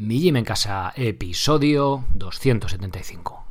Mi 0.00 0.20
Gym 0.20 0.36
en 0.36 0.44
Casa, 0.44 0.92
episodio 0.94 2.04
275. 2.14 3.44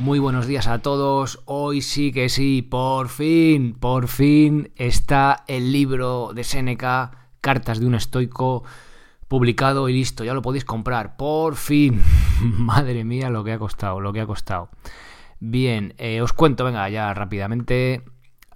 Muy 0.00 0.18
buenos 0.18 0.48
días 0.48 0.66
a 0.66 0.80
todos. 0.80 1.40
Hoy 1.44 1.82
sí 1.82 2.10
que 2.10 2.28
sí, 2.28 2.62
por 2.62 3.10
fin, 3.10 3.74
por 3.78 4.08
fin 4.08 4.72
está 4.74 5.44
el 5.46 5.70
libro 5.70 6.32
de 6.34 6.42
Seneca, 6.42 7.28
Cartas 7.40 7.78
de 7.78 7.86
un 7.86 7.94
estoico, 7.94 8.64
publicado 9.28 9.88
y 9.88 9.92
listo. 9.92 10.24
Ya 10.24 10.34
lo 10.34 10.42
podéis 10.42 10.64
comprar. 10.64 11.16
Por 11.16 11.54
fin. 11.54 12.02
Madre 12.40 13.04
mía, 13.04 13.30
lo 13.30 13.44
que 13.44 13.52
ha 13.52 13.58
costado, 13.60 14.00
lo 14.00 14.12
que 14.12 14.20
ha 14.20 14.26
costado. 14.26 14.68
Bien, 15.38 15.94
eh, 15.98 16.22
os 16.22 16.32
cuento, 16.32 16.64
venga, 16.64 16.88
ya 16.88 17.14
rápidamente. 17.14 18.02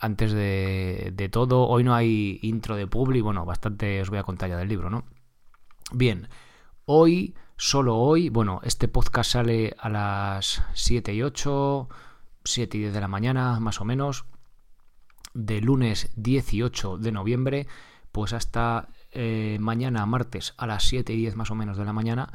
Antes 0.00 0.32
de, 0.32 1.12
de 1.14 1.28
todo, 1.28 1.66
hoy 1.66 1.84
no 1.84 1.94
hay 1.94 2.38
intro 2.42 2.76
de 2.76 2.86
Publi, 2.86 3.20
bueno, 3.20 3.44
bastante 3.44 4.00
os 4.00 4.10
voy 4.10 4.18
a 4.18 4.24
contar 4.24 4.50
ya 4.50 4.56
del 4.56 4.68
libro, 4.68 4.90
¿no? 4.90 5.04
Bien, 5.92 6.28
hoy 6.84 7.34
solo 7.56 7.96
hoy, 7.96 8.28
bueno, 8.28 8.60
este 8.64 8.88
podcast 8.88 9.32
sale 9.32 9.74
a 9.78 9.88
las 9.88 10.62
7 10.74 11.14
y 11.14 11.22
8, 11.22 11.88
7 12.44 12.76
y 12.76 12.80
10 12.82 12.94
de 12.94 13.00
la 13.00 13.08
mañana, 13.08 13.58
más 13.60 13.80
o 13.80 13.84
menos, 13.84 14.26
de 15.34 15.60
lunes 15.60 16.10
18 16.16 16.98
de 16.98 17.12
noviembre, 17.12 17.66
pues 18.12 18.32
hasta 18.32 18.88
eh, 19.12 19.58
mañana, 19.60 20.04
martes, 20.06 20.54
a 20.56 20.66
las 20.66 20.84
7 20.84 21.12
y 21.12 21.16
10 21.16 21.36
más 21.36 21.50
o 21.50 21.54
menos 21.54 21.76
de 21.76 21.84
la 21.84 21.92
mañana, 21.92 22.32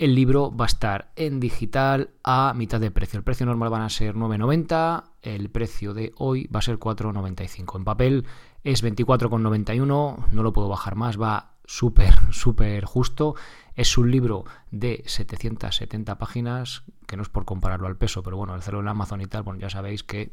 el 0.00 0.14
libro 0.14 0.50
va 0.50 0.64
a 0.64 0.66
estar 0.66 1.12
en 1.14 1.40
digital 1.40 2.08
a 2.24 2.54
mitad 2.56 2.80
de 2.80 2.90
precio. 2.90 3.18
El 3.18 3.22
precio 3.22 3.44
normal 3.44 3.68
van 3.68 3.82
a 3.82 3.90
ser 3.90 4.14
9,90, 4.14 5.04
el 5.20 5.50
precio 5.50 5.92
de 5.92 6.14
hoy 6.16 6.46
va 6.46 6.60
a 6.60 6.62
ser 6.62 6.78
4,95. 6.78 7.76
En 7.76 7.84
papel 7.84 8.26
es 8.64 8.82
24,91, 8.82 10.28
no 10.32 10.42
lo 10.42 10.52
puedo 10.54 10.70
bajar 10.70 10.94
más, 10.94 11.20
va 11.20 11.52
súper, 11.66 12.14
súper 12.32 12.86
justo. 12.86 13.34
Es 13.76 13.98
un 13.98 14.10
libro 14.10 14.46
de 14.70 15.04
770 15.04 16.16
páginas, 16.16 16.82
que 17.06 17.18
no 17.18 17.22
es 17.22 17.28
por 17.28 17.44
compararlo 17.44 17.86
al 17.86 17.98
peso, 17.98 18.22
pero 18.22 18.38
bueno, 18.38 18.54
el 18.54 18.60
hacerlo 18.60 18.80
en 18.80 18.88
Amazon 18.88 19.20
y 19.20 19.26
tal, 19.26 19.42
bueno, 19.42 19.60
ya 19.60 19.68
sabéis 19.68 20.02
que, 20.02 20.30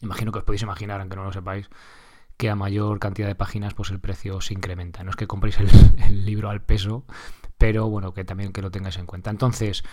imagino 0.00 0.32
que 0.32 0.40
os 0.40 0.44
podéis 0.44 0.62
imaginar, 0.62 1.00
aunque 1.00 1.14
no 1.14 1.22
lo 1.22 1.32
sepáis, 1.32 1.70
que 2.42 2.50
a 2.50 2.56
mayor 2.56 2.98
cantidad 2.98 3.28
de 3.28 3.36
páginas, 3.36 3.72
pues 3.72 3.92
el 3.92 4.00
precio 4.00 4.40
se 4.40 4.52
incrementa. 4.52 5.04
No 5.04 5.10
es 5.10 5.16
que 5.16 5.28
compréis 5.28 5.58
el, 6.08 6.26
libro 6.26 6.50
al 6.50 6.60
peso, 6.60 7.04
pero 7.56 7.88
bueno, 7.88 8.12
que 8.14 8.24
también 8.24 8.52
que 8.52 8.60
lo 8.60 8.72
tengáis 8.72 8.96
en 8.98 9.06
cuenta. 9.06 9.30
Entonces, 9.30 9.84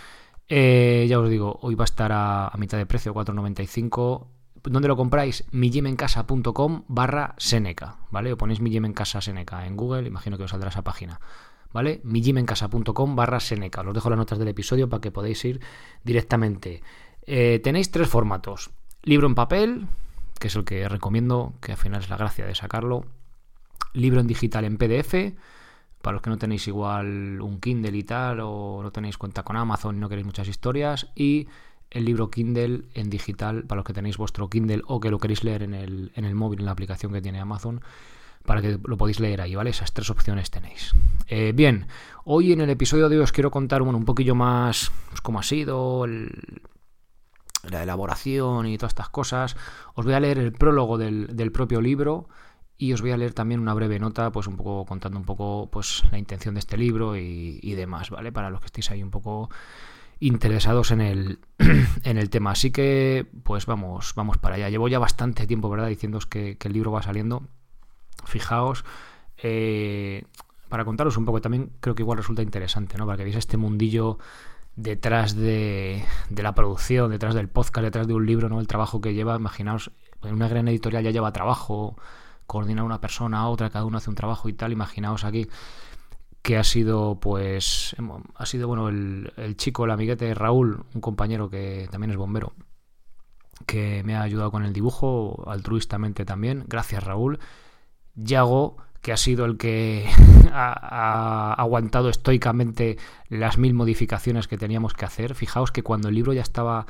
eh, 0.48 1.06
ya 1.08 1.20
os 1.20 1.30
digo, 1.30 1.60
hoy 1.62 1.76
va 1.76 1.84
a 1.84 1.92
estar 1.92 2.10
a, 2.12 2.50
mitad 2.58 2.76
de 2.76 2.86
precio, 2.86 3.14
4,95. 3.14 4.26
¿Dónde 4.64 4.88
lo 4.88 4.96
compráis? 4.96 5.44
millimencasa.com 5.52 6.86
barra 6.88 7.36
Seneca, 7.38 7.98
¿vale? 8.10 8.32
O 8.32 8.36
ponéis 8.36 8.60
mi 8.60 8.76
en 8.76 8.94
casa 8.94 9.20
Seneca 9.20 9.64
en 9.64 9.76
Google, 9.76 10.08
imagino 10.08 10.36
que 10.36 10.42
os 10.42 10.50
saldrá 10.50 10.70
esa 10.70 10.82
página, 10.82 11.20
¿vale? 11.72 12.00
millimencasa.com 12.02 13.14
barra 13.14 13.38
Seneca. 13.38 13.82
Os 13.82 13.94
dejo 13.94 14.10
las 14.10 14.18
notas 14.18 14.40
del 14.40 14.48
episodio 14.48 14.88
para 14.88 15.00
que 15.00 15.12
podáis 15.12 15.44
ir 15.44 15.60
directamente. 16.02 16.82
Eh, 17.22 17.60
tenéis 17.62 17.92
tres 17.92 18.08
formatos. 18.08 18.70
Libro 19.04 19.28
en 19.28 19.36
papel, 19.36 19.86
que 20.40 20.48
es 20.48 20.56
el 20.56 20.64
que 20.64 20.88
recomiendo, 20.88 21.52
que 21.60 21.72
al 21.72 21.78
final 21.78 22.00
es 22.00 22.08
la 22.08 22.16
gracia 22.16 22.46
de 22.46 22.54
sacarlo. 22.56 23.04
Libro 23.92 24.20
en 24.20 24.26
digital 24.26 24.64
en 24.64 24.78
PDF, 24.78 25.36
para 26.00 26.14
los 26.14 26.22
que 26.22 26.30
no 26.30 26.38
tenéis 26.38 26.66
igual 26.66 27.40
un 27.40 27.60
Kindle 27.60 27.96
y 27.96 28.02
tal, 28.02 28.40
o 28.40 28.80
no 28.82 28.90
tenéis 28.90 29.18
cuenta 29.18 29.42
con 29.42 29.56
Amazon 29.56 29.96
y 29.96 30.00
no 30.00 30.08
queréis 30.08 30.26
muchas 30.26 30.48
historias, 30.48 31.08
y 31.14 31.46
el 31.90 32.06
libro 32.06 32.30
Kindle 32.30 32.84
en 32.94 33.10
digital, 33.10 33.64
para 33.64 33.80
los 33.80 33.84
que 33.84 33.92
tenéis 33.92 34.16
vuestro 34.16 34.48
Kindle 34.48 34.82
o 34.86 34.98
que 34.98 35.10
lo 35.10 35.18
queréis 35.18 35.44
leer 35.44 35.62
en 35.62 35.74
el, 35.74 36.10
en 36.14 36.24
el 36.24 36.34
móvil, 36.34 36.60
en 36.60 36.66
la 36.66 36.72
aplicación 36.72 37.12
que 37.12 37.20
tiene 37.20 37.38
Amazon, 37.38 37.82
para 38.46 38.62
que 38.62 38.78
lo 38.82 38.96
podéis 38.96 39.20
leer 39.20 39.42
ahí, 39.42 39.54
¿vale? 39.54 39.70
Esas 39.70 39.92
tres 39.92 40.08
opciones 40.08 40.50
tenéis. 40.50 40.94
Eh, 41.26 41.52
bien, 41.54 41.86
hoy 42.24 42.52
en 42.52 42.62
el 42.62 42.70
episodio 42.70 43.10
de 43.10 43.18
hoy 43.18 43.22
os 43.22 43.32
quiero 43.32 43.50
contar 43.50 43.82
un 43.82 44.04
poquillo 44.06 44.34
más 44.34 44.90
pues, 45.10 45.20
cómo 45.20 45.38
ha 45.38 45.42
sido 45.42 46.06
el, 46.06 46.62
la 47.68 47.82
elaboración 47.82 48.66
y 48.66 48.78
todas 48.78 48.92
estas 48.92 49.08
cosas. 49.08 49.56
Os 49.94 50.04
voy 50.04 50.14
a 50.14 50.20
leer 50.20 50.38
el 50.38 50.52
prólogo 50.52 50.98
del, 50.98 51.36
del 51.36 51.52
propio 51.52 51.80
libro 51.80 52.28
y 52.80 52.94
os 52.94 53.02
voy 53.02 53.10
a 53.10 53.18
leer 53.18 53.34
también 53.34 53.60
una 53.60 53.74
breve 53.74 53.98
nota, 53.98 54.32
pues 54.32 54.46
un 54.46 54.56
poco 54.56 54.86
contando 54.86 55.18
un 55.18 55.26
poco 55.26 55.68
pues 55.70 56.02
la 56.10 56.18
intención 56.18 56.54
de 56.54 56.60
este 56.60 56.78
libro 56.78 57.14
y, 57.14 57.74
demás, 57.74 58.08
¿vale? 58.08 58.32
Para 58.32 58.48
los 58.48 58.60
que 58.60 58.66
estéis 58.66 58.90
ahí 58.90 59.02
un 59.02 59.10
poco 59.10 59.50
interesados 60.18 60.90
en 60.90 61.02
el, 61.02 61.40
en 62.04 62.16
el 62.16 62.30
tema. 62.30 62.52
Así 62.52 62.70
que, 62.70 63.26
pues 63.44 63.66
vamos, 63.66 64.14
vamos 64.16 64.38
para 64.38 64.54
allá. 64.54 64.70
Llevo 64.70 64.88
ya 64.88 64.98
bastante 64.98 65.46
tiempo, 65.46 65.68
¿verdad? 65.68 65.88
Diciéndoos 65.88 66.24
que, 66.24 66.56
que 66.56 66.68
el 66.68 66.74
libro 66.74 66.90
va 66.90 67.02
saliendo. 67.02 67.42
Fijaos, 68.24 68.86
eh, 69.42 70.24
para 70.70 70.86
contaros 70.86 71.18
un 71.18 71.26
poco, 71.26 71.42
también 71.42 71.72
creo 71.80 71.94
que 71.94 72.02
igual 72.02 72.16
resulta 72.16 72.40
interesante, 72.40 72.96
¿no? 72.96 73.04
Para 73.04 73.18
que 73.18 73.24
veáis 73.24 73.36
este 73.36 73.58
mundillo 73.58 74.18
detrás 74.82 75.36
de, 75.36 76.04
la 76.30 76.54
producción, 76.54 77.10
detrás 77.10 77.34
del 77.34 77.48
podcast, 77.48 77.84
detrás 77.84 78.06
de 78.06 78.14
un 78.14 78.26
libro, 78.26 78.48
¿no? 78.48 78.60
El 78.60 78.66
trabajo 78.66 79.00
que 79.00 79.14
lleva, 79.14 79.36
imaginaos, 79.36 79.90
en 80.22 80.34
una 80.34 80.48
gran 80.48 80.68
editorial 80.68 81.04
ya 81.04 81.10
lleva 81.10 81.32
trabajo 81.32 81.96
coordinar 82.46 82.84
una 82.84 83.00
persona 83.00 83.40
a 83.40 83.48
otra, 83.48 83.70
cada 83.70 83.84
uno 83.84 83.98
hace 83.98 84.10
un 84.10 84.16
trabajo 84.16 84.48
y 84.48 84.52
tal. 84.52 84.72
Imaginaos 84.72 85.24
aquí 85.24 85.48
que 86.42 86.56
ha 86.56 86.64
sido, 86.64 87.20
pues, 87.20 87.94
ha 88.34 88.46
sido, 88.46 88.66
bueno, 88.66 88.88
el, 88.88 89.32
el 89.36 89.56
chico, 89.56 89.84
el 89.84 89.90
amiguete 89.90 90.34
Raúl, 90.34 90.84
un 90.94 91.00
compañero 91.00 91.50
que 91.50 91.86
también 91.90 92.10
es 92.10 92.16
bombero, 92.16 92.54
que 93.66 94.02
me 94.04 94.16
ha 94.16 94.22
ayudado 94.22 94.50
con 94.50 94.64
el 94.64 94.72
dibujo, 94.72 95.44
altruistamente 95.46 96.24
también. 96.24 96.64
Gracias, 96.66 97.04
Raúl. 97.04 97.38
Yago, 98.14 98.78
que 99.02 99.12
ha 99.12 99.16
sido 99.16 99.44
el 99.44 99.56
que 99.56 100.08
ha, 100.52 101.54
aguantado 101.54 102.08
estoicamente 102.08 102.98
las 103.28 103.58
mil 103.58 103.74
modificaciones 103.74 104.48
que 104.48 104.58
teníamos 104.58 104.94
que 104.94 105.04
hacer. 105.04 105.34
Fijaos 105.34 105.72
que 105.72 105.82
cuando 105.82 106.08
el 106.08 106.14
libro 106.14 106.32
ya 106.32 106.42
estaba 106.42 106.86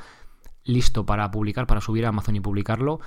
listo 0.63 1.05
para 1.05 1.31
publicar, 1.31 1.67
para 1.67 1.81
subir 1.81 2.05
a 2.05 2.09
Amazon 2.09 2.35
y 2.35 2.39
publicarlo, 2.39 2.99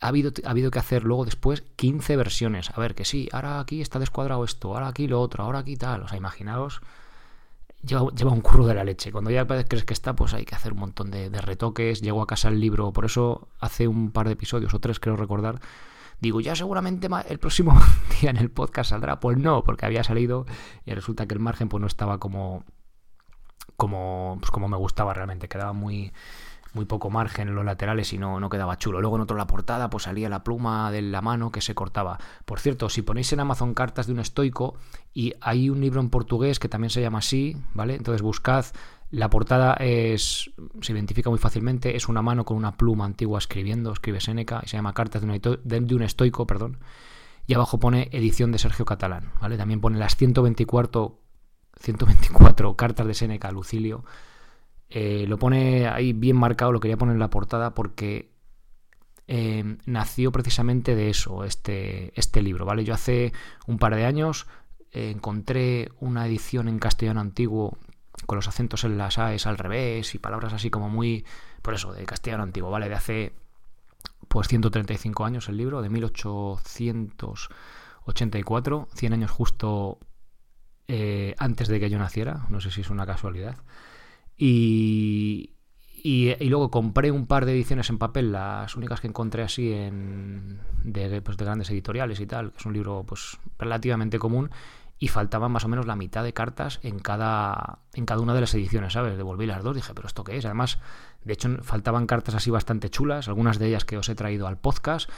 ha 0.00 0.08
habido, 0.08 0.32
ha 0.44 0.50
habido 0.50 0.70
que 0.70 0.78
hacer 0.78 1.04
luego 1.04 1.24
después 1.24 1.62
15 1.76 2.16
versiones. 2.16 2.70
A 2.74 2.80
ver, 2.80 2.94
que 2.94 3.04
sí, 3.04 3.28
ahora 3.32 3.60
aquí 3.60 3.80
está 3.80 3.98
descuadrado 3.98 4.44
esto, 4.44 4.74
ahora 4.74 4.88
aquí 4.88 5.08
lo 5.08 5.20
otro, 5.20 5.44
ahora 5.44 5.60
aquí 5.60 5.76
tal. 5.76 6.02
O 6.02 6.08
sea, 6.08 6.18
imaginaos, 6.18 6.80
lleva, 7.82 8.10
lleva 8.10 8.32
un 8.32 8.40
curro 8.40 8.66
de 8.66 8.74
la 8.74 8.84
leche. 8.84 9.12
Cuando 9.12 9.30
ya 9.30 9.46
crees 9.46 9.84
que 9.84 9.94
está, 9.94 10.14
pues 10.14 10.34
hay 10.34 10.44
que 10.44 10.54
hacer 10.54 10.72
un 10.72 10.80
montón 10.80 11.10
de, 11.10 11.30
de 11.30 11.40
retoques. 11.40 12.00
Llego 12.00 12.22
a 12.22 12.26
casa 12.26 12.48
el 12.48 12.60
libro, 12.60 12.92
por 12.92 13.04
eso 13.04 13.48
hace 13.60 13.88
un 13.88 14.10
par 14.10 14.26
de 14.26 14.34
episodios 14.34 14.74
o 14.74 14.80
tres, 14.80 15.00
creo 15.00 15.16
recordar. 15.16 15.60
Digo, 16.20 16.40
ya 16.40 16.56
seguramente 16.56 17.08
el 17.28 17.38
próximo 17.38 17.78
día 18.20 18.30
en 18.30 18.36
el 18.36 18.50
podcast 18.50 18.90
saldrá. 18.90 19.20
Pues 19.20 19.38
no, 19.38 19.62
porque 19.62 19.86
había 19.86 20.04
salido 20.04 20.46
y 20.84 20.92
resulta 20.92 21.26
que 21.26 21.34
el 21.34 21.40
margen 21.40 21.68
pues 21.68 21.80
no 21.80 21.86
estaba 21.86 22.18
como, 22.18 22.64
como, 23.76 24.36
pues 24.40 24.50
como 24.50 24.68
me 24.68 24.76
gustaba 24.76 25.14
realmente. 25.14 25.48
Quedaba 25.48 25.72
muy, 25.72 26.12
muy 26.74 26.84
poco 26.84 27.10
margen 27.10 27.48
en 27.48 27.54
los 27.54 27.64
laterales 27.64 28.12
y 28.12 28.18
no, 28.18 28.40
no 28.40 28.48
quedaba 28.48 28.78
chulo. 28.78 29.00
Luego 29.00 29.16
en 29.16 29.22
otro 29.22 29.36
la 29.36 29.46
portada 29.46 29.90
pues 29.90 30.04
salía 30.04 30.28
la 30.28 30.44
pluma 30.44 30.90
de 30.90 31.02
la 31.02 31.20
mano 31.20 31.50
que 31.50 31.60
se 31.60 31.74
cortaba. 31.74 32.18
Por 32.44 32.60
cierto, 32.60 32.88
si 32.88 33.02
ponéis 33.02 33.32
en 33.32 33.40
Amazon 33.40 33.74
cartas 33.74 34.06
de 34.06 34.12
un 34.12 34.20
estoico 34.20 34.74
y 35.14 35.34
hay 35.40 35.70
un 35.70 35.80
libro 35.80 36.00
en 36.00 36.10
portugués 36.10 36.58
que 36.58 36.68
también 36.68 36.90
se 36.90 37.00
llama 37.00 37.18
así, 37.18 37.56
¿vale? 37.74 37.94
Entonces 37.94 38.22
buscad, 38.22 38.66
la 39.10 39.30
portada 39.30 39.74
es 39.74 40.50
se 40.80 40.92
identifica 40.92 41.30
muy 41.30 41.38
fácilmente, 41.38 41.96
es 41.96 42.08
una 42.08 42.22
mano 42.22 42.44
con 42.44 42.56
una 42.56 42.76
pluma 42.76 43.04
antigua 43.04 43.38
escribiendo, 43.38 43.92
escribe 43.92 44.20
Seneca 44.20 44.60
y 44.64 44.68
se 44.68 44.76
llama 44.76 44.94
Cartas 44.94 45.22
de 45.22 45.94
un, 45.94 46.02
estoico, 46.02 46.46
perdón. 46.46 46.78
Y 47.46 47.54
abajo 47.54 47.78
pone 47.78 48.10
edición 48.12 48.52
de 48.52 48.58
Sergio 48.58 48.84
Catalán, 48.84 49.32
¿vale? 49.40 49.56
También 49.56 49.80
pone 49.80 49.98
las 49.98 50.16
124 50.16 51.18
124 51.80 52.76
cartas 52.76 53.06
de 53.06 53.14
Seneca 53.14 53.48
a 53.48 53.52
Lucilio 53.52 54.04
eh, 54.90 55.26
lo 55.28 55.38
pone 55.38 55.86
ahí 55.86 56.12
bien 56.12 56.36
marcado, 56.36 56.72
lo 56.72 56.80
quería 56.80 56.96
poner 56.96 57.14
en 57.14 57.18
la 57.18 57.30
portada 57.30 57.74
porque 57.74 58.30
eh, 59.26 59.76
nació 59.84 60.32
precisamente 60.32 60.94
de 60.94 61.10
eso, 61.10 61.44
este, 61.44 62.18
este 62.18 62.40
libro, 62.40 62.64
¿vale? 62.64 62.84
Yo 62.84 62.94
hace 62.94 63.32
un 63.66 63.78
par 63.78 63.94
de 63.94 64.06
años 64.06 64.46
eh, 64.92 65.10
encontré 65.10 65.90
una 66.00 66.26
edición 66.26 66.68
en 66.68 66.78
castellano 66.78 67.20
antiguo 67.20 67.76
con 68.26 68.36
los 68.36 68.48
acentos 68.48 68.84
en 68.84 68.98
las 68.98 69.18
AES 69.18 69.46
al 69.46 69.58
revés 69.58 70.14
y 70.14 70.18
palabras 70.18 70.52
así 70.52 70.70
como 70.70 70.88
muy, 70.88 71.24
por 71.62 71.74
eso, 71.74 71.92
de 71.92 72.04
castellano 72.04 72.42
antiguo, 72.42 72.70
¿vale? 72.70 72.88
De 72.88 72.94
hace 72.94 73.32
pues 74.28 74.48
135 74.48 75.24
años 75.24 75.48
el 75.48 75.56
libro, 75.56 75.82
de 75.82 75.88
1884, 75.88 78.88
100 78.94 79.12
años 79.12 79.30
justo 79.30 79.98
eh, 80.86 81.34
antes 81.38 81.68
de 81.68 81.80
que 81.80 81.90
yo 81.90 81.98
naciera, 81.98 82.46
no 82.48 82.60
sé 82.60 82.70
si 82.70 82.82
es 82.82 82.90
una 82.90 83.06
casualidad. 83.06 83.56
Y, 84.36 85.54
y, 86.02 86.34
y, 86.38 86.48
luego 86.48 86.70
compré 86.70 87.10
un 87.10 87.26
par 87.26 87.44
de 87.44 87.52
ediciones 87.52 87.90
en 87.90 87.98
papel, 87.98 88.32
las 88.32 88.76
únicas 88.76 89.00
que 89.00 89.08
encontré 89.08 89.42
así 89.42 89.72
en, 89.72 90.60
de, 90.84 91.20
pues 91.22 91.36
de 91.36 91.44
grandes 91.44 91.70
editoriales 91.70 92.20
y 92.20 92.26
tal, 92.26 92.52
que 92.52 92.58
es 92.58 92.66
un 92.66 92.72
libro 92.72 93.04
pues 93.06 93.38
relativamente 93.58 94.18
común. 94.18 94.50
Y 94.98 95.08
faltaban 95.08 95.52
más 95.52 95.64
o 95.64 95.68
menos 95.68 95.86
la 95.86 95.96
mitad 95.96 96.24
de 96.24 96.32
cartas 96.32 96.80
en 96.82 96.98
cada, 96.98 97.78
en 97.94 98.04
cada 98.04 98.20
una 98.20 98.34
de 98.34 98.40
las 98.40 98.54
ediciones, 98.54 98.94
¿sabes? 98.94 99.16
Devolví 99.16 99.46
las 99.46 99.62
dos, 99.62 99.76
dije, 99.76 99.94
pero 99.94 100.08
¿esto 100.08 100.24
qué 100.24 100.36
es? 100.36 100.44
Además, 100.44 100.78
de 101.24 101.32
hecho, 101.34 101.56
faltaban 101.62 102.06
cartas 102.06 102.34
así 102.34 102.50
bastante 102.50 102.90
chulas, 102.90 103.28
algunas 103.28 103.58
de 103.58 103.68
ellas 103.68 103.84
que 103.84 103.96
os 103.96 104.08
he 104.08 104.14
traído 104.14 104.48
al 104.48 104.58
podcast. 104.58 105.08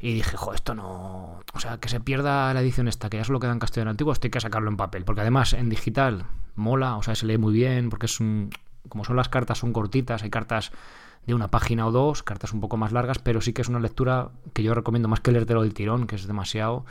Y 0.00 0.14
dije, 0.14 0.36
jo, 0.36 0.54
esto 0.54 0.74
no. 0.74 1.40
O 1.52 1.60
sea, 1.60 1.78
que 1.78 1.88
se 1.88 1.98
pierda 2.00 2.54
la 2.54 2.60
edición 2.60 2.86
esta, 2.86 3.10
que 3.10 3.16
ya 3.16 3.24
solo 3.24 3.40
queda 3.40 3.52
en 3.52 3.58
castellano 3.58 3.90
antiguo, 3.90 4.12
esto 4.12 4.28
hay 4.28 4.30
que 4.30 4.40
sacarlo 4.40 4.70
en 4.70 4.76
papel. 4.76 5.04
Porque 5.04 5.22
además 5.22 5.52
en 5.52 5.68
digital 5.68 6.24
mola, 6.54 6.96
o 6.96 7.02
sea, 7.02 7.16
se 7.16 7.26
lee 7.26 7.36
muy 7.36 7.52
bien, 7.52 7.90
porque 7.90 8.06
es 8.06 8.20
un. 8.20 8.50
Como 8.88 9.04
son 9.04 9.16
las 9.16 9.28
cartas, 9.28 9.58
son 9.58 9.72
cortitas, 9.72 10.22
hay 10.22 10.30
cartas 10.30 10.70
de 11.26 11.34
una 11.34 11.50
página 11.50 11.86
o 11.86 11.92
dos, 11.92 12.22
cartas 12.22 12.52
un 12.54 12.60
poco 12.60 12.76
más 12.78 12.92
largas, 12.92 13.18
pero 13.18 13.40
sí 13.42 13.52
que 13.52 13.60
es 13.60 13.68
una 13.68 13.80
lectura 13.80 14.30
que 14.54 14.62
yo 14.62 14.72
recomiendo 14.72 15.08
más 15.08 15.20
que 15.20 15.32
leértelo 15.32 15.62
del 15.62 15.74
tirón, 15.74 16.06
que 16.06 16.16
es 16.16 16.26
demasiado 16.26 16.86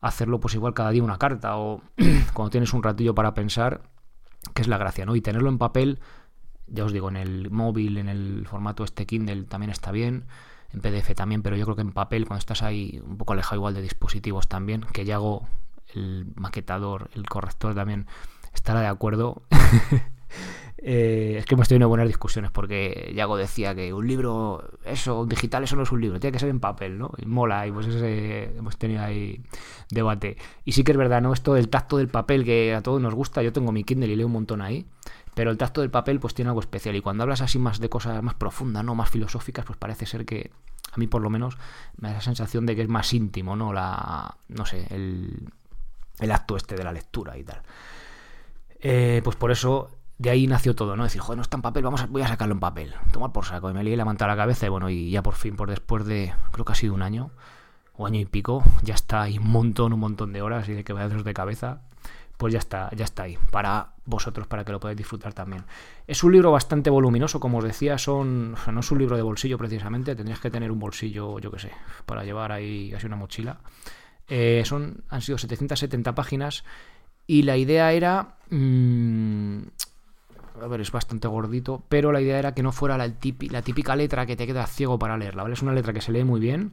hacerlo 0.00 0.40
pues 0.40 0.54
igual 0.54 0.74
cada 0.74 0.90
día 0.90 1.02
una 1.02 1.18
carta 1.18 1.56
o 1.56 1.82
cuando 2.34 2.50
tienes 2.50 2.72
un 2.72 2.82
ratillo 2.82 3.14
para 3.14 3.34
pensar, 3.34 3.82
que 4.54 4.62
es 4.62 4.68
la 4.68 4.78
gracia, 4.78 5.04
¿no? 5.06 5.16
Y 5.16 5.20
tenerlo 5.20 5.48
en 5.48 5.58
papel, 5.58 6.00
ya 6.66 6.84
os 6.84 6.92
digo, 6.92 7.08
en 7.08 7.16
el 7.16 7.50
móvil, 7.50 7.98
en 7.98 8.08
el 8.08 8.46
formato 8.46 8.84
este 8.84 9.06
Kindle 9.06 9.44
también 9.44 9.70
está 9.70 9.90
bien, 9.90 10.26
en 10.72 10.80
PDF 10.80 11.14
también, 11.14 11.42
pero 11.42 11.56
yo 11.56 11.64
creo 11.64 11.76
que 11.76 11.82
en 11.82 11.92
papel, 11.92 12.26
cuando 12.26 12.40
estás 12.40 12.62
ahí 12.62 13.00
un 13.04 13.16
poco 13.16 13.32
alejado 13.32 13.56
igual 13.56 13.74
de 13.74 13.82
dispositivos 13.82 14.48
también, 14.48 14.82
que 14.92 15.04
ya 15.04 15.16
hago 15.16 15.46
el 15.94 16.26
maquetador, 16.36 17.10
el 17.14 17.26
corrector 17.26 17.74
también 17.74 18.06
estará 18.52 18.80
de 18.80 18.86
acuerdo. 18.88 19.42
Eh, 20.80 21.36
es 21.38 21.44
que 21.44 21.54
hemos 21.54 21.66
tenido 21.66 21.88
buenas 21.88 22.06
discusiones 22.06 22.52
porque 22.52 23.12
Yago 23.14 23.36
decía 23.36 23.74
que 23.74 23.92
un 23.92 24.06
libro, 24.06 24.70
eso, 24.84 25.26
digital, 25.26 25.64
eso 25.64 25.74
no 25.74 25.82
es 25.82 25.90
un 25.90 26.00
libro, 26.00 26.20
tiene 26.20 26.32
que 26.32 26.38
ser 26.38 26.50
en 26.50 26.60
papel, 26.60 26.98
¿no? 26.98 27.10
Y 27.18 27.26
mola, 27.26 27.66
y 27.66 27.72
pues 27.72 27.88
ese, 27.88 28.56
hemos 28.56 28.76
tenido 28.78 29.02
ahí 29.02 29.42
debate. 29.90 30.36
Y 30.64 30.72
sí 30.72 30.84
que 30.84 30.92
es 30.92 30.98
verdad, 30.98 31.20
¿no? 31.20 31.32
Esto 31.32 31.54
del 31.54 31.68
tacto 31.68 31.96
del 31.96 32.08
papel 32.08 32.44
que 32.44 32.74
a 32.74 32.82
todos 32.82 33.02
nos 33.02 33.14
gusta, 33.14 33.42
yo 33.42 33.52
tengo 33.52 33.72
mi 33.72 33.82
Kindle 33.82 34.12
y 34.12 34.16
leo 34.16 34.26
un 34.26 34.32
montón 34.32 34.62
ahí, 34.62 34.86
pero 35.34 35.50
el 35.50 35.58
tacto 35.58 35.80
del 35.80 35.90
papel 35.90 36.20
pues 36.20 36.34
tiene 36.34 36.50
algo 36.50 36.60
especial 36.60 36.94
y 36.94 37.00
cuando 37.00 37.24
hablas 37.24 37.40
así 37.40 37.58
más 37.58 37.80
de 37.80 37.88
cosas 37.88 38.22
más 38.22 38.34
profundas, 38.34 38.84
¿no? 38.84 38.94
Más 38.94 39.10
filosóficas, 39.10 39.64
pues 39.64 39.78
parece 39.78 40.06
ser 40.06 40.24
que 40.24 40.52
a 40.92 40.96
mí 40.96 41.08
por 41.08 41.22
lo 41.22 41.30
menos 41.30 41.58
me 41.96 42.08
da 42.08 42.14
la 42.14 42.20
sensación 42.20 42.66
de 42.66 42.76
que 42.76 42.82
es 42.82 42.88
más 42.88 43.12
íntimo, 43.12 43.56
¿no? 43.56 43.72
La, 43.72 44.36
no 44.48 44.64
sé, 44.64 44.86
el, 44.90 45.48
el 46.20 46.30
acto 46.30 46.56
este 46.56 46.76
de 46.76 46.84
la 46.84 46.92
lectura 46.92 47.36
y 47.36 47.42
tal. 47.42 47.62
Eh, 48.80 49.20
pues 49.24 49.36
por 49.36 49.50
eso 49.50 49.97
de 50.18 50.30
ahí 50.30 50.46
nació 50.46 50.74
todo, 50.74 50.96
¿no? 50.96 51.04
Decir, 51.04 51.20
joder, 51.20 51.36
no 51.36 51.42
está 51.42 51.56
en 51.56 51.62
papel, 51.62 51.84
vamos 51.84 52.02
a, 52.02 52.06
voy 52.06 52.22
a 52.22 52.28
sacarlo 52.28 52.54
en 52.54 52.60
papel. 52.60 52.94
Tomar 53.12 53.32
por 53.32 53.44
saco. 53.44 53.70
Y 53.70 53.74
me 53.74 53.84
lié 53.84 53.96
la 53.96 54.04
manta 54.04 54.24
a 54.24 54.28
la 54.28 54.36
cabeza 54.36 54.66
y 54.66 54.68
bueno, 54.68 54.90
y 54.90 55.10
ya 55.10 55.22
por 55.22 55.34
fin, 55.34 55.56
por 55.56 55.70
después 55.70 56.04
de, 56.04 56.34
creo 56.50 56.64
que 56.64 56.72
ha 56.72 56.76
sido 56.76 56.94
un 56.94 57.02
año, 57.02 57.30
o 57.96 58.06
año 58.06 58.20
y 58.20 58.24
pico, 58.24 58.62
ya 58.82 58.94
está 58.94 59.22
ahí 59.22 59.38
un 59.38 59.50
montón, 59.50 59.92
un 59.92 60.00
montón 60.00 60.32
de 60.32 60.42
horas 60.42 60.68
y 60.68 60.74
de 60.74 60.84
que 60.84 60.92
vaya 60.92 61.08
de 61.08 61.34
cabeza, 61.34 61.82
pues 62.36 62.52
ya 62.52 62.58
está, 62.60 62.90
ya 62.94 63.04
está 63.04 63.24
ahí, 63.24 63.36
para 63.50 63.94
vosotros, 64.06 64.46
para 64.46 64.64
que 64.64 64.72
lo 64.72 64.80
podáis 64.80 64.96
disfrutar 64.96 65.34
también. 65.34 65.64
Es 66.06 66.22
un 66.22 66.32
libro 66.32 66.52
bastante 66.52 66.90
voluminoso, 66.90 67.40
como 67.40 67.58
os 67.58 67.64
decía, 67.64 67.98
son, 67.98 68.54
o 68.54 68.56
sea, 68.56 68.72
no 68.72 68.80
es 68.80 68.90
un 68.90 68.98
libro 68.98 69.16
de 69.16 69.22
bolsillo 69.22 69.58
precisamente, 69.58 70.14
tendrías 70.14 70.40
que 70.40 70.50
tener 70.50 70.70
un 70.70 70.78
bolsillo, 70.78 71.40
yo 71.40 71.50
qué 71.50 71.58
sé, 71.58 71.72
para 72.06 72.24
llevar 72.24 72.52
ahí 72.52 72.90
casi 72.92 73.06
una 73.06 73.16
mochila. 73.16 73.58
Eh, 74.28 74.62
son, 74.64 75.02
han 75.08 75.20
sido 75.20 75.38
770 75.38 76.14
páginas 76.14 76.64
y 77.26 77.42
la 77.42 77.56
idea 77.56 77.92
era... 77.92 78.36
Mmm, 78.50 79.62
a 80.62 80.66
ver, 80.66 80.80
es 80.80 80.92
bastante 80.92 81.28
gordito, 81.28 81.84
pero 81.88 82.12
la 82.12 82.20
idea 82.20 82.38
era 82.38 82.54
que 82.54 82.62
no 82.62 82.72
fuera 82.72 82.96
la, 82.96 83.10
típica 83.10 83.96
letra 83.96 84.26
que 84.26 84.36
te 84.36 84.46
queda 84.46 84.66
ciego 84.66 84.98
para 84.98 85.16
leerla, 85.16 85.42
¿vale? 85.42 85.54
Es 85.54 85.62
una 85.62 85.72
letra 85.72 85.92
que 85.92 86.00
se 86.00 86.12
lee 86.12 86.24
muy 86.24 86.40
bien 86.40 86.72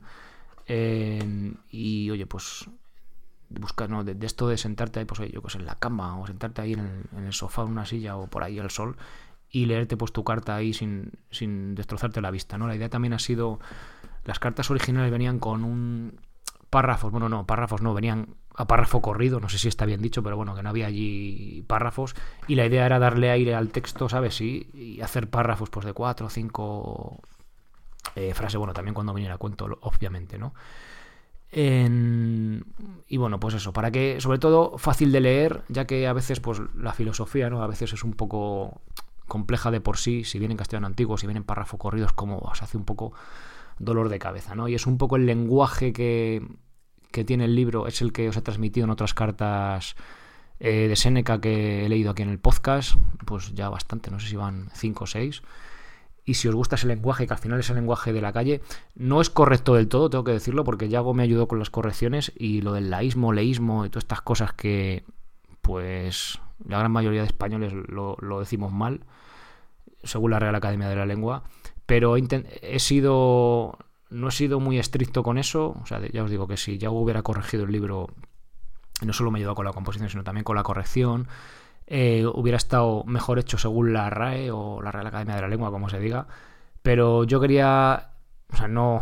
eh, 0.67 1.53
y, 1.69 2.09
oye, 2.09 2.25
pues 2.25 2.69
buscar, 3.49 3.89
¿no? 3.89 4.03
De, 4.03 4.17
esto 4.25 4.47
de 4.47 4.57
sentarte 4.57 4.99
ahí, 4.99 5.05
pues 5.05 5.31
yo 5.31 5.41
que 5.41 5.49
sé, 5.49 5.59
en 5.59 5.65
la 5.65 5.75
cama 5.75 6.19
o 6.19 6.27
sentarte 6.27 6.61
ahí 6.61 6.73
en 6.73 6.79
el, 6.79 7.03
en 7.17 7.25
el, 7.25 7.33
sofá, 7.33 7.61
en 7.63 7.69
una 7.69 7.85
silla 7.85 8.17
o 8.17 8.27
por 8.27 8.43
ahí 8.43 8.59
al 8.59 8.71
sol 8.71 8.97
y 9.55 9.65
leerte 9.67 9.95
pues 9.95 10.11
tu 10.11 10.23
carta 10.23 10.55
ahí 10.55 10.73
sin, 10.73 11.13
sin 11.31 11.75
destrozarte 11.75 12.19
la 12.21 12.31
vista, 12.31 12.57
¿no? 12.57 12.67
La 12.67 12.75
idea 12.75 12.89
también 12.89 13.13
ha 13.13 13.19
sido, 13.19 13.59
las 14.25 14.39
cartas 14.39 14.69
originales 14.69 15.11
venían 15.11 15.39
con 15.39 15.63
un 15.63 16.19
párrafos, 16.69 17.11
bueno, 17.11 17.29
no, 17.29 17.45
párrafos 17.45 17.81
no, 17.81 17.93
venían 17.93 18.35
a 18.57 18.67
párrafo 18.67 19.01
corrido, 19.01 19.39
no 19.39 19.49
sé 19.49 19.57
si 19.57 19.67
está 19.67 19.85
bien 19.85 20.01
dicho, 20.01 20.23
pero 20.23 20.37
bueno, 20.37 20.55
que 20.55 20.63
no 20.63 20.69
había 20.69 20.87
allí 20.87 21.63
párrafos, 21.67 22.15
y 22.47 22.55
la 22.55 22.65
idea 22.65 22.85
era 22.85 22.99
darle 22.99 23.29
aire 23.29 23.55
al 23.55 23.69
texto, 23.69 24.09
¿sabes? 24.09 24.39
Y, 24.41 24.69
y 24.73 25.01
hacer 25.01 25.29
párrafos 25.29 25.69
pues 25.69 25.85
de 25.85 25.93
cuatro 25.93 26.27
o 26.27 26.29
cinco 26.29 27.19
eh, 28.15 28.33
frases, 28.33 28.57
bueno, 28.57 28.73
también 28.73 28.93
cuando 28.93 29.13
viniera 29.13 29.37
cuento, 29.37 29.77
obviamente, 29.81 30.37
¿no? 30.37 30.53
y 31.57 33.17
bueno, 33.17 33.39
pues 33.39 33.53
eso, 33.55 33.71
para 33.71 33.89
que, 33.89 34.19
sobre 34.19 34.39
todo, 34.39 34.77
fácil 34.77 35.13
de 35.13 35.21
leer, 35.21 35.63
ya 35.69 35.85
que 35.85 36.05
a 36.05 36.11
veces, 36.11 36.41
pues 36.41 36.59
la 36.75 36.91
filosofía, 36.91 37.49
¿no? 37.49 37.63
A 37.63 37.67
veces 37.67 37.93
es 37.93 38.03
un 38.03 38.11
poco 38.11 38.81
compleja 39.25 39.71
de 39.71 39.79
por 39.79 39.97
sí, 39.97 40.25
si 40.25 40.37
viene 40.37 40.53
en 40.53 40.57
castellano 40.57 40.87
antiguo, 40.87 41.17
si 41.17 41.27
vienen 41.27 41.45
párrafos 41.45 41.79
corridos, 41.79 42.11
como 42.11 42.53
se 42.55 42.65
hace 42.65 42.75
un 42.75 42.83
poco 42.83 43.13
dolor 43.79 44.09
de 44.09 44.19
cabeza, 44.19 44.53
¿no? 44.53 44.67
Y 44.67 44.75
es 44.75 44.85
un 44.85 44.97
poco 44.97 45.15
el 45.15 45.25
lenguaje 45.25 45.93
que, 45.93 46.45
que 47.11 47.23
tiene 47.23 47.45
el 47.45 47.55
libro 47.55 47.87
es 47.87 48.01
el 48.01 48.11
que 48.11 48.29
os 48.29 48.37
he 48.37 48.41
transmitido 48.41 48.85
en 48.85 48.91
otras 48.91 49.13
cartas 49.13 49.95
eh, 50.59 50.87
de 50.87 50.95
Seneca 50.95 51.41
que 51.41 51.85
he 51.85 51.89
leído 51.89 52.11
aquí 52.11 52.23
en 52.23 52.29
el 52.29 52.39
podcast, 52.39 52.95
pues 53.25 53.53
ya 53.53 53.69
bastante, 53.69 54.09
no 54.11 54.19
sé 54.19 54.27
si 54.29 54.35
van 54.35 54.69
5 54.73 55.03
o 55.03 55.07
6. 55.07 55.41
Y 56.27 56.35
si 56.35 56.47
os 56.47 56.55
gusta 56.55 56.75
ese 56.75 56.87
lenguaje, 56.87 57.27
que 57.27 57.33
al 57.33 57.39
final 57.39 57.59
es 57.59 57.69
el 57.69 57.75
lenguaje 57.75 58.11
de 58.11 58.21
la 58.21 58.33
calle, 58.33 58.61
no 58.95 59.21
es 59.21 59.29
correcto 59.29 59.75
del 59.75 59.87
todo, 59.87 60.09
tengo 60.09 60.23
que 60.23 60.31
decirlo, 60.31 60.63
porque 60.63 60.89
Yago 60.89 61.13
me 61.13 61.21
ayudó 61.21 61.47
con 61.47 61.59
las 61.59 61.69
correcciones 61.69 62.31
y 62.35 62.61
lo 62.61 62.73
del 62.73 62.89
laísmo, 62.89 63.31
leísmo 63.31 63.85
y 63.85 63.89
todas 63.89 64.05
estas 64.05 64.21
cosas 64.21 64.53
que, 64.53 65.03
pues, 65.61 66.39
la 66.67 66.79
gran 66.79 66.91
mayoría 66.91 67.21
de 67.21 67.27
españoles 67.27 67.73
lo, 67.73 68.39
decimos 68.39 68.71
mal, 68.71 69.01
según 70.03 70.31
la 70.31 70.39
Real 70.39 70.55
Academia 70.55 70.89
de 70.89 70.95
la 70.95 71.05
Lengua. 71.05 71.43
Pero 71.85 72.15
he 72.17 72.79
sido 72.79 73.77
no 74.15 74.29
he 74.29 74.31
sido 74.31 74.59
muy 74.59 74.79
estricto 74.79 75.23
con 75.23 75.37
eso. 75.37 75.75
O 75.81 75.85
sea, 75.85 75.99
ya 76.11 76.23
os 76.23 76.29
digo 76.29 76.47
que 76.47 76.57
si 76.57 76.77
ya 76.77 76.89
hubiera 76.89 77.21
corregido 77.21 77.65
el 77.65 77.71
libro, 77.71 78.07
no 79.01 79.13
solo 79.13 79.29
me 79.29 79.39
ayudado 79.39 79.55
con 79.55 79.65
la 79.65 79.73
composición, 79.73 80.09
sino 80.09 80.23
también 80.23 80.43
con 80.43 80.55
la 80.55 80.63
corrección, 80.63 81.27
eh, 81.87 82.25
hubiera 82.33 82.57
estado 82.57 83.03
mejor 83.05 83.39
hecho 83.39 83.57
según 83.57 83.93
la 83.93 84.09
RAE 84.09 84.51
o 84.51 84.81
la 84.81 84.91
Real 84.91 85.07
Academia 85.07 85.35
de 85.35 85.41
la 85.41 85.47
Lengua, 85.47 85.71
como 85.71 85.89
se 85.89 85.99
diga. 85.99 86.27
Pero 86.81 87.25
yo 87.25 87.39
quería, 87.41 88.11
o 88.51 88.55
sea, 88.55 88.67
no 88.67 89.01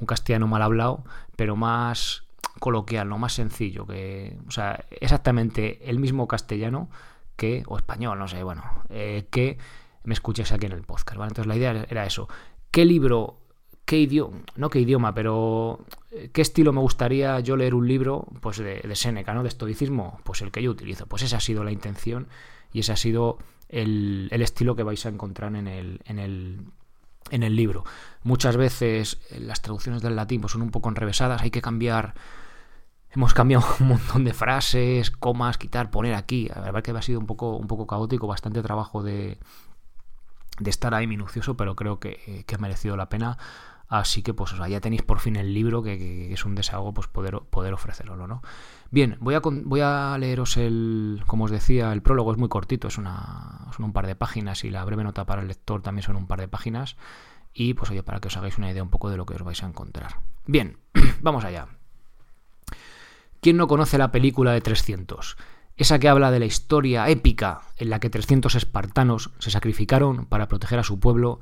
un 0.00 0.06
castellano 0.06 0.46
mal 0.46 0.62
hablado, 0.62 1.04
pero 1.36 1.56
más 1.56 2.24
coloquial, 2.58 3.08
no 3.08 3.18
más 3.18 3.34
sencillo, 3.34 3.86
que, 3.86 4.38
o 4.48 4.50
sea, 4.50 4.84
exactamente 4.90 5.88
el 5.88 5.98
mismo 5.98 6.26
castellano 6.26 6.90
que, 7.36 7.62
o 7.66 7.76
español, 7.76 8.18
no 8.18 8.28
sé, 8.28 8.42
bueno, 8.42 8.64
eh, 8.88 9.28
que 9.30 9.58
me 10.04 10.14
escuches 10.14 10.50
aquí 10.52 10.66
en 10.66 10.72
el 10.72 10.82
podcast, 10.82 11.18
¿vale? 11.18 11.30
Entonces 11.30 11.46
la 11.46 11.56
idea 11.56 11.86
era 11.88 12.06
eso. 12.06 12.28
¿Qué 12.70 12.84
libro 12.84 13.47
qué 13.88 13.98
idioma, 13.98 14.40
no 14.54 14.68
qué 14.68 14.80
idioma, 14.80 15.14
pero 15.14 15.86
eh, 16.10 16.28
qué 16.30 16.42
estilo 16.42 16.74
me 16.74 16.80
gustaría 16.80 17.40
yo 17.40 17.56
leer 17.56 17.74
un 17.74 17.88
libro 17.88 18.28
pues 18.42 18.58
de, 18.58 18.82
de 18.82 18.94
Seneca, 18.94 19.32
¿no? 19.32 19.42
De 19.42 19.48
estoicismo, 19.48 20.20
pues 20.24 20.42
el 20.42 20.50
que 20.50 20.62
yo 20.62 20.70
utilizo. 20.70 21.06
Pues 21.06 21.22
esa 21.22 21.38
ha 21.38 21.40
sido 21.40 21.64
la 21.64 21.72
intención 21.72 22.28
y 22.70 22.80
ese 22.80 22.92
ha 22.92 22.96
sido 22.96 23.38
el, 23.70 24.28
estilo 24.30 24.76
que 24.76 24.82
vais 24.82 25.06
a 25.06 25.08
encontrar 25.08 25.56
en 25.56 25.66
el, 25.66 26.02
en 26.04 26.18
el, 26.18 26.66
en 27.30 27.42
el 27.42 27.56
libro. 27.56 27.84
Muchas 28.24 28.58
veces 28.58 29.22
eh, 29.30 29.40
las 29.40 29.62
traducciones 29.62 30.02
del 30.02 30.16
latín 30.16 30.42
pues, 30.42 30.52
son 30.52 30.60
un 30.60 30.70
poco 30.70 30.90
enrevesadas, 30.90 31.40
hay 31.40 31.50
que 31.50 31.62
cambiar... 31.62 32.12
Hemos 33.10 33.32
cambiado 33.32 33.64
un 33.80 33.88
montón 33.88 34.22
de 34.24 34.34
frases, 34.34 35.10
comas, 35.10 35.56
quitar, 35.56 35.90
poner 35.90 36.12
aquí. 36.12 36.50
La 36.54 36.60
verdad 36.60 36.82
que 36.82 36.90
ha 36.90 37.00
sido 37.00 37.20
un 37.20 37.26
poco, 37.26 37.56
un 37.56 37.66
poco 37.66 37.86
caótico, 37.86 38.26
bastante 38.26 38.60
trabajo 38.60 39.02
de, 39.02 39.38
de 40.60 40.68
estar 40.68 40.92
ahí 40.92 41.06
minucioso, 41.06 41.56
pero 41.56 41.74
creo 41.74 41.98
que, 41.98 42.44
que 42.46 42.54
ha 42.54 42.58
merecido 42.58 42.94
la 42.98 43.08
pena 43.08 43.38
Así 43.88 44.22
que 44.22 44.34
pues 44.34 44.54
ya 44.68 44.80
tenéis 44.80 45.02
por 45.02 45.18
fin 45.18 45.36
el 45.36 45.54
libro, 45.54 45.82
que, 45.82 46.32
es 46.32 46.44
un 46.44 46.54
desahogo 46.54 46.92
pues 46.92 47.06
poder, 47.06 47.40
poder 47.50 47.72
ofrecerlo, 47.72 48.26
¿no? 48.26 48.42
Bien, 48.90 49.16
voy 49.20 49.34
a, 49.34 49.40
voy 49.42 49.80
a 49.80 50.16
leeros 50.18 50.58
el, 50.58 51.22
como 51.26 51.44
os 51.44 51.50
decía, 51.50 51.92
el 51.92 52.02
prólogo 52.02 52.32
es 52.32 52.38
muy 52.38 52.50
cortito, 52.50 52.88
es 52.88 52.98
una, 52.98 53.68
son 53.74 53.86
un 53.86 53.92
par 53.94 54.06
de 54.06 54.14
páginas 54.14 54.64
y 54.64 54.70
la 54.70 54.84
breve 54.84 55.04
nota 55.04 55.24
para 55.24 55.40
el 55.40 55.48
lector 55.48 55.80
también 55.80 56.02
son 56.02 56.16
un 56.16 56.26
par 56.26 56.40
de 56.40 56.48
páginas. 56.48 56.96
Y 57.54 57.74
pues 57.74 57.90
oye, 57.90 58.02
para 58.02 58.20
que 58.20 58.28
os 58.28 58.36
hagáis 58.36 58.58
una 58.58 58.70
idea 58.70 58.82
un 58.82 58.90
poco 58.90 59.08
de 59.08 59.16
lo 59.16 59.24
que 59.24 59.34
os 59.34 59.42
vais 59.42 59.62
a 59.62 59.66
encontrar. 59.66 60.20
Bien, 60.46 60.78
vamos 61.22 61.44
allá. 61.44 61.68
¿Quién 63.40 63.56
no 63.56 63.68
conoce 63.68 63.96
la 63.96 64.12
película 64.12 64.52
de 64.52 64.60
300? 64.60 65.38
Esa 65.76 65.98
que 65.98 66.08
habla 66.08 66.30
de 66.30 66.40
la 66.40 66.46
historia 66.46 67.08
épica 67.08 67.62
en 67.76 67.88
la 67.88 68.00
que 68.00 68.10
300 68.10 68.54
espartanos 68.54 69.30
se 69.38 69.50
sacrificaron 69.50 70.26
para 70.26 70.48
proteger 70.48 70.78
a 70.78 70.84
su 70.84 70.98
pueblo 70.98 71.40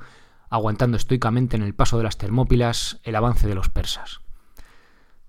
aguantando 0.49 0.97
estoicamente 0.97 1.55
en 1.55 1.63
el 1.63 1.73
paso 1.73 1.97
de 1.97 2.03
las 2.03 2.17
Termópilas 2.17 2.99
el 3.03 3.15
avance 3.15 3.47
de 3.47 3.55
los 3.55 3.69
persas. 3.69 4.21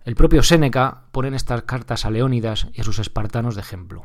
El 0.04 0.14
propio 0.14 0.42
Séneca 0.42 1.02
pone 1.12 1.28
en 1.28 1.34
estas 1.34 1.62
cartas 1.62 2.04
a 2.04 2.10
Leónidas 2.10 2.68
y 2.72 2.80
a 2.80 2.84
sus 2.84 2.98
espartanos 2.98 3.54
de 3.54 3.60
ejemplo. 3.60 4.04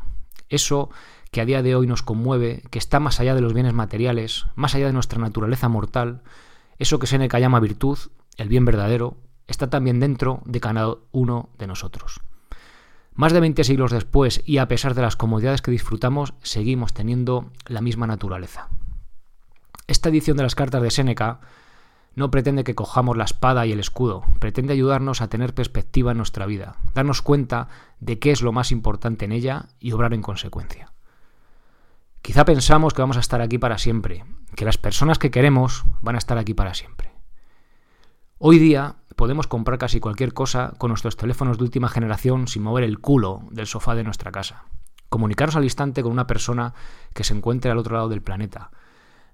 Eso 0.49 0.89
que 1.31 1.41
a 1.41 1.45
día 1.45 1.63
de 1.63 1.75
hoy 1.75 1.87
nos 1.87 2.03
conmueve, 2.03 2.61
que 2.69 2.79
está 2.79 2.99
más 2.99 3.19
allá 3.19 3.35
de 3.35 3.41
los 3.41 3.53
bienes 3.53 3.73
materiales, 3.73 4.45
más 4.55 4.75
allá 4.75 4.87
de 4.87 4.93
nuestra 4.93 5.19
naturaleza 5.19 5.69
mortal, 5.69 6.21
eso 6.77 6.99
que 6.99 7.07
Séneca 7.07 7.39
llama 7.39 7.59
virtud, 7.59 7.97
el 8.37 8.49
bien 8.49 8.65
verdadero, 8.65 9.17
está 9.47 9.69
también 9.69 9.99
dentro 9.99 10.41
de 10.45 10.59
cada 10.59 10.95
uno 11.11 11.49
de 11.57 11.67
nosotros. 11.67 12.21
Más 13.15 13.31
de 13.31 13.39
20 13.39 13.63
siglos 13.63 13.91
después, 13.91 14.41
y 14.45 14.57
a 14.57 14.67
pesar 14.67 14.95
de 14.95 15.03
las 15.03 15.15
comodidades 15.15 15.61
que 15.61 15.71
disfrutamos, 15.71 16.33
seguimos 16.41 16.93
teniendo 16.93 17.51
la 17.67 17.81
misma 17.81 18.07
naturaleza. 18.07 18.69
Esta 19.87 20.09
edición 20.09 20.37
de 20.37 20.43
las 20.43 20.55
cartas 20.55 20.81
de 20.81 20.91
Séneca 20.91 21.39
no 22.15 22.31
pretende 22.31 22.63
que 22.63 22.75
cojamos 22.75 23.17
la 23.17 23.25
espada 23.25 23.65
y 23.65 23.71
el 23.71 23.79
escudo, 23.79 24.23
pretende 24.39 24.73
ayudarnos 24.73 25.21
a 25.21 25.29
tener 25.29 25.53
perspectiva 25.53 26.11
en 26.11 26.17
nuestra 26.17 26.45
vida, 26.45 26.77
darnos 26.93 27.21
cuenta 27.21 27.67
de 27.99 28.19
qué 28.19 28.31
es 28.31 28.41
lo 28.41 28.51
más 28.51 28.71
importante 28.71 29.25
en 29.25 29.31
ella 29.31 29.65
y 29.79 29.91
obrar 29.91 30.13
en 30.13 30.21
consecuencia. 30.21 30.93
Quizá 32.21 32.45
pensamos 32.45 32.93
que 32.93 33.01
vamos 33.01 33.17
a 33.17 33.21
estar 33.21 33.41
aquí 33.41 33.57
para 33.57 33.77
siempre, 33.77 34.23
que 34.55 34.63
las 34.63 34.77
personas 34.77 35.19
que 35.19 35.31
queremos 35.31 35.83
van 36.01 36.15
a 36.15 36.19
estar 36.19 36.37
aquí 36.37 36.53
para 36.53 36.73
siempre. 36.73 37.11
Hoy 38.37 38.59
día 38.59 38.95
podemos 39.15 39.47
comprar 39.47 39.79
casi 39.79 39.99
cualquier 39.99 40.33
cosa 40.33 40.73
con 40.77 40.89
nuestros 40.89 41.17
teléfonos 41.17 41.57
de 41.57 41.63
última 41.63 41.89
generación 41.89 42.47
sin 42.47 42.63
mover 42.63 42.83
el 42.83 42.99
culo 42.99 43.41
del 43.51 43.67
sofá 43.67 43.95
de 43.95 44.03
nuestra 44.03 44.31
casa. 44.31 44.63
Comunicarnos 45.09 45.55
al 45.55 45.63
instante 45.63 46.01
con 46.03 46.11
una 46.11 46.27
persona 46.27 46.73
que 47.13 47.23
se 47.23 47.33
encuentre 47.33 47.71
al 47.71 47.77
otro 47.77 47.95
lado 47.95 48.09
del 48.09 48.21
planeta. 48.21 48.71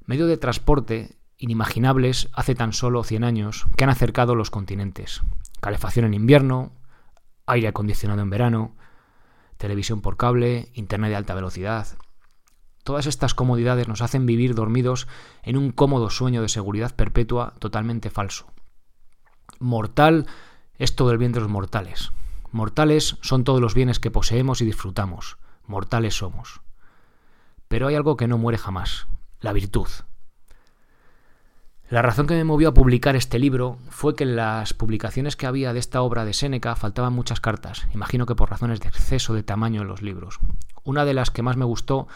Medio 0.10 0.26
de 0.26 0.38
transporte 0.38 1.20
inimaginables 1.38 2.30
hace 2.34 2.56
tan 2.56 2.74
solo 2.74 3.04
100 3.04 3.24
años 3.24 3.68
que 3.78 3.84
han 3.84 3.92
acercado 3.92 4.34
los 4.34 4.50
continentes. 4.50 5.22
Calefacción 5.62 6.04
en 6.04 6.16
invierno, 6.16 6.72
aire 7.46 7.68
acondicionado 7.68 8.24
en 8.24 8.32
verano, 8.32 8.76
televisión 9.58 10.02
por 10.02 10.18
cable, 10.18 10.72
internet 10.74 11.12
de 11.12 11.16
alta 11.16 11.36
velocidad. 11.36 11.90
Todas 12.84 13.06
estas 13.06 13.36
comodidades 13.36 13.88
nos 13.88 14.02
hacen 14.02 14.26
vivir 14.26 14.56
dormidos 14.56 15.08
en 15.44 15.58
un 15.58 15.72
cómodo 15.72 16.10
sueño 16.10 16.42
de 16.42 16.50
seguridad 16.50 16.96
perpetua 16.96 17.54
totalmente 17.60 18.10
falso. 18.10 18.48
Mortal 19.60 20.26
es 20.80 20.96
todo 20.96 21.12
el 21.12 21.20
bien 21.20 21.34
de 21.34 21.42
los 21.42 21.50
mortales. 21.50 22.14
Mortales 22.52 23.18
son 23.22 23.44
todos 23.44 23.62
los 23.62 23.76
bienes 23.76 24.00
que 24.00 24.10
poseemos 24.10 24.60
y 24.62 24.66
disfrutamos. 24.66 25.38
Mortales 25.68 26.16
somos. 26.16 26.62
Pero 27.68 27.86
hay 27.86 27.94
algo 27.94 28.18
que 28.18 28.28
no 28.28 28.40
muere 28.40 28.58
jamás, 28.58 29.06
la 29.40 29.54
virtud. 29.54 29.88
La 31.90 32.04
razón 32.04 32.28
que 32.28 32.36
me 32.36 32.44
movió 32.44 32.70
a 32.70 32.74
publicar 32.74 33.16
este 33.16 33.40
libro 33.40 33.80
fue 33.90 34.16
que 34.16 34.24
en 34.24 34.36
las 34.36 34.76
publicaciones 34.76 35.36
que 35.36 35.48
había 35.48 35.74
de 35.74 35.80
esta 35.80 36.04
obra 36.04 36.24
de 36.24 36.34
Séneca 36.34 36.76
faltaban 36.76 37.14
muchas 37.14 37.42
cartas, 37.42 37.88
imagino 37.96 38.28
que 38.28 38.36
por 38.36 38.52
razones 38.52 38.80
de 38.80 38.90
exceso 38.90 39.34
de 39.34 39.42
tamaño 39.42 39.82
en 39.82 39.88
los 39.88 40.04
libros. 40.04 40.40
Una 40.84 41.04
de 41.04 41.16
las 41.16 41.32
que 41.32 41.42
más 41.42 41.58
me 41.58 41.66
gustó 41.66 42.08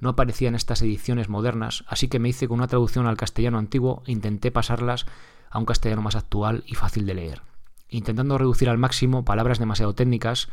no 0.00 0.08
aparecía 0.08 0.48
en 0.48 0.56
estas 0.56 0.82
ediciones 0.82 1.28
modernas, 1.28 1.84
así 1.86 2.08
que 2.08 2.18
me 2.18 2.28
hice 2.28 2.48
con 2.48 2.58
una 2.58 2.66
traducción 2.66 3.06
al 3.06 3.16
castellano 3.16 3.58
antiguo 3.58 4.02
e 4.06 4.12
intenté 4.12 4.50
pasarlas 4.50 5.06
a 5.48 5.60
un 5.60 5.66
castellano 5.66 6.02
más 6.02 6.16
actual 6.16 6.64
y 6.66 6.74
fácil 6.74 7.06
de 7.06 7.14
leer, 7.14 7.42
intentando 7.88 8.36
reducir 8.36 8.68
al 8.68 8.78
máximo 8.78 9.24
palabras 9.24 9.60
demasiado 9.60 9.94
técnicas, 9.94 10.48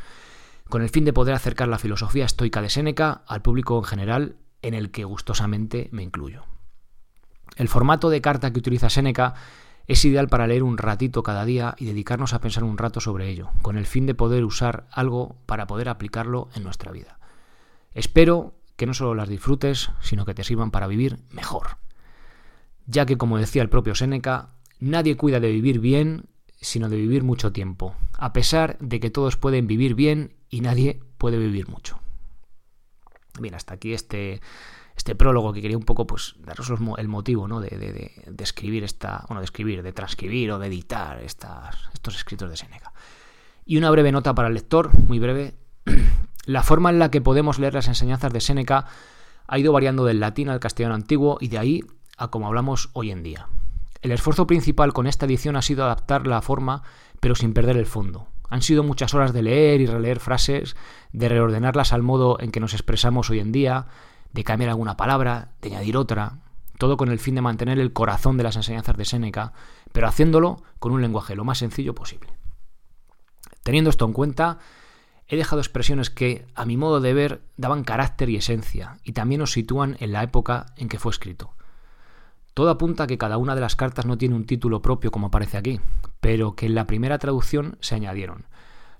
con 0.70 0.84
el 0.84 0.90
fin 0.90 1.04
de 1.04 1.14
poder 1.14 1.34
acercar 1.34 1.68
la 1.68 1.80
filosofía 1.80 2.26
estoica 2.26 2.62
de 2.62 2.70
Séneca 2.70 3.24
al 3.26 3.42
público 3.42 3.78
en 3.80 3.86
general, 3.86 4.36
en 4.68 4.74
el 4.74 4.92
que 4.92 5.06
gustosamente 5.06 5.90
me 5.92 6.04
incluyo. 6.04 6.44
El 7.56 7.70
formato 7.70 8.10
de 8.10 8.22
carta 8.22 8.52
que 8.52 8.60
utiliza 8.60 8.90
Seneca 8.90 9.34
es 9.88 10.04
ideal 10.04 10.28
para 10.28 10.48
leer 10.48 10.64
un 10.64 10.78
ratito 10.78 11.24
cada 11.24 11.46
día 11.46 11.76
y 11.78 11.86
dedicarnos 11.86 12.34
a 12.34 12.42
pensar 12.42 12.64
un 12.64 12.78
rato 12.78 13.00
sobre 13.00 13.30
ello, 13.30 13.50
con 13.62 13.78
el 13.78 13.86
fin 13.86 14.06
de 14.06 14.14
poder 14.14 14.44
usar 14.44 14.88
algo 14.92 15.38
para 15.46 15.66
poder 15.66 15.88
aplicarlo 15.90 16.50
en 16.56 16.64
nuestra 16.64 16.92
vida. 16.92 17.20
Espero 17.94 18.54
que 18.76 18.86
no 18.86 18.94
solo 18.94 19.16
las 19.16 19.30
disfrutes, 19.30 19.90
sino 20.02 20.26
que 20.26 20.34
te 20.34 20.44
sirvan 20.44 20.72
para 20.72 20.88
vivir 20.88 21.20
mejor. 21.32 21.78
Ya 22.86 23.06
que, 23.06 23.18
como 23.18 23.38
decía 23.38 23.62
el 23.62 23.70
propio 23.70 23.96
Seneca, 23.96 24.50
nadie 24.80 25.18
cuida 25.18 25.40
de 25.40 25.52
vivir 25.52 25.80
bien, 25.80 26.26
sino 26.60 26.90
de 26.90 26.98
vivir 26.98 27.24
mucho 27.24 27.52
tiempo, 27.52 27.96
a 28.18 28.34
pesar 28.34 28.78
de 28.80 29.00
que 29.00 29.10
todos 29.10 29.38
pueden 29.38 29.68
vivir 29.68 29.96
bien 29.96 30.36
y 30.50 30.62
nadie 30.62 31.00
puede 31.18 31.38
vivir 31.38 31.70
mucho. 31.70 32.00
Bien, 33.40 33.56
hasta 33.56 33.76
aquí 33.76 33.94
este 33.94 34.42
este 34.98 35.16
prólogo 35.16 35.54
que 35.54 35.62
quería 35.62 35.78
un 35.78 35.84
poco 35.84 36.08
pues 36.08 36.36
daros 36.40 36.72
el 36.98 37.08
motivo 37.08 37.48
¿no? 37.48 37.62
de, 37.62 37.70
de, 37.70 38.44
escribir 38.44 38.84
esta, 38.84 39.24
bueno, 39.28 39.42
de 39.42 39.46
escribir, 39.46 39.84
de 39.84 39.94
transcribir 39.94 40.52
o 40.52 40.60
de 40.60 40.68
editar 40.68 41.22
estos 41.22 42.16
escritos 42.16 42.50
de 42.50 42.58
Seneca. 42.58 42.92
Y 43.64 43.78
una 43.78 43.92
breve 43.92 44.12
nota 44.12 44.34
para 44.34 44.48
el 44.48 44.56
lector, 44.56 44.92
muy 45.08 45.20
breve. 45.20 45.54
La 46.46 46.64
forma 46.64 46.90
en 46.90 46.98
la 46.98 47.12
que 47.12 47.22
podemos 47.22 47.60
leer 47.60 47.74
las 47.74 47.90
enseñanzas 47.90 48.34
de 48.34 48.42
Séneca 48.42 48.86
ha 49.48 49.60
ido 49.60 49.74
variando 49.74 50.06
del 50.06 50.20
latín 50.20 50.50
al 50.50 50.62
castellano 50.62 50.96
antiguo 50.96 51.38
y 51.42 51.50
de 51.50 51.58
ahí 51.58 51.84
a 52.18 52.30
como 52.30 52.48
hablamos 52.48 52.90
hoy 52.94 53.12
en 53.12 53.22
día. 53.22 53.48
El 54.02 54.12
esfuerzo 54.12 54.48
principal 54.48 54.94
con 54.94 55.08
esta 55.08 55.26
edición 55.26 55.58
ha 55.58 55.62
sido 55.62 55.84
adaptar 55.84 56.26
la 56.26 56.42
forma, 56.42 56.84
pero 57.20 57.36
sin 57.36 57.54
perder 57.54 57.78
el 57.78 57.86
fondo. 57.86 58.28
Han 58.50 58.62
sido 58.62 58.84
muchas 58.84 59.14
horas 59.14 59.34
de 59.34 59.42
leer 59.42 59.82
y 59.82 59.86
releer 59.86 60.20
frases, 60.20 60.76
de 61.12 61.30
reordenarlas 61.30 61.94
al 61.94 62.04
modo 62.04 62.40
en 62.40 62.52
que 62.52 62.60
nos 62.60 62.74
expresamos 62.74 63.30
hoy 63.30 63.40
en 63.40 63.52
día, 63.52 63.88
de 64.32 64.44
cambiar 64.44 64.70
alguna 64.70 64.98
palabra, 64.98 65.52
de 65.62 65.70
añadir 65.70 65.98
otra, 65.98 66.40
todo 66.78 66.98
con 66.98 67.10
el 67.10 67.20
fin 67.20 67.36
de 67.36 67.42
mantener 67.42 67.80
el 67.80 67.94
corazón 67.94 68.38
de 68.38 68.44
las 68.44 68.56
enseñanzas 68.56 68.98
de 68.98 69.06
Séneca, 69.06 69.54
pero 69.92 70.08
haciéndolo 70.08 70.62
con 70.80 70.92
un 70.92 71.02
lenguaje 71.02 71.36
lo 71.36 71.44
más 71.44 71.58
sencillo 71.58 71.96
posible. 71.96 72.38
Teniendo 73.64 73.90
esto 73.90 74.06
en 74.06 74.14
cuenta, 74.14 74.60
he 75.28 75.36
dejado 75.36 75.62
expresiones 75.62 76.10
que, 76.10 76.46
a 76.56 76.66
mi 76.66 76.78
modo 76.78 77.02
de 77.02 77.14
ver, 77.14 77.42
daban 77.58 77.84
carácter 77.84 78.30
y 78.30 78.38
esencia, 78.38 78.98
y 79.04 79.14
también 79.14 79.40
nos 79.40 79.52
sitúan 79.52 79.98
en 80.00 80.14
la 80.14 80.24
época 80.24 80.68
en 80.78 80.88
que 80.88 81.00
fue 81.00 81.12
escrito. 81.12 81.54
Todo 82.54 82.70
apunta 82.70 83.04
a 83.04 83.08
que 83.08 83.18
cada 83.18 83.38
una 83.38 83.56
de 83.56 83.62
las 83.62 83.76
cartas 83.76 84.06
no 84.06 84.18
tiene 84.18 84.36
un 84.36 84.46
título 84.46 84.82
propio 84.82 85.12
como 85.12 85.28
aparece 85.28 85.58
aquí, 85.58 85.80
pero 86.28 86.56
que 86.56 86.66
en 86.66 86.76
la 86.76 86.88
primera 86.88 87.20
traducción 87.20 87.78
se 87.80 87.96
añadieron, 87.96 88.48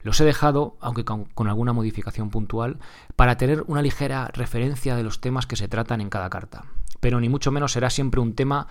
los 0.02 0.22
he 0.22 0.24
dejado, 0.24 0.78
aunque 0.80 1.04
con, 1.04 1.28
alguna 1.46 1.74
modificación 1.74 2.30
puntual, 2.30 2.78
para 3.18 3.36
tener 3.36 3.66
una 3.68 3.82
ligera 3.82 4.30
referencia 4.32 4.96
de 4.96 5.04
los 5.04 5.20
temas 5.20 5.46
que 5.46 5.58
se 5.58 5.68
tratan 5.68 6.00
en 6.00 6.10
cada 6.10 6.30
carta. 6.30 6.64
Pero 7.02 7.20
ni 7.20 7.28
mucho 7.28 7.52
menos 7.52 7.74
será 7.74 7.90
siempre 7.90 8.22
un 8.22 8.34
tema 8.34 8.68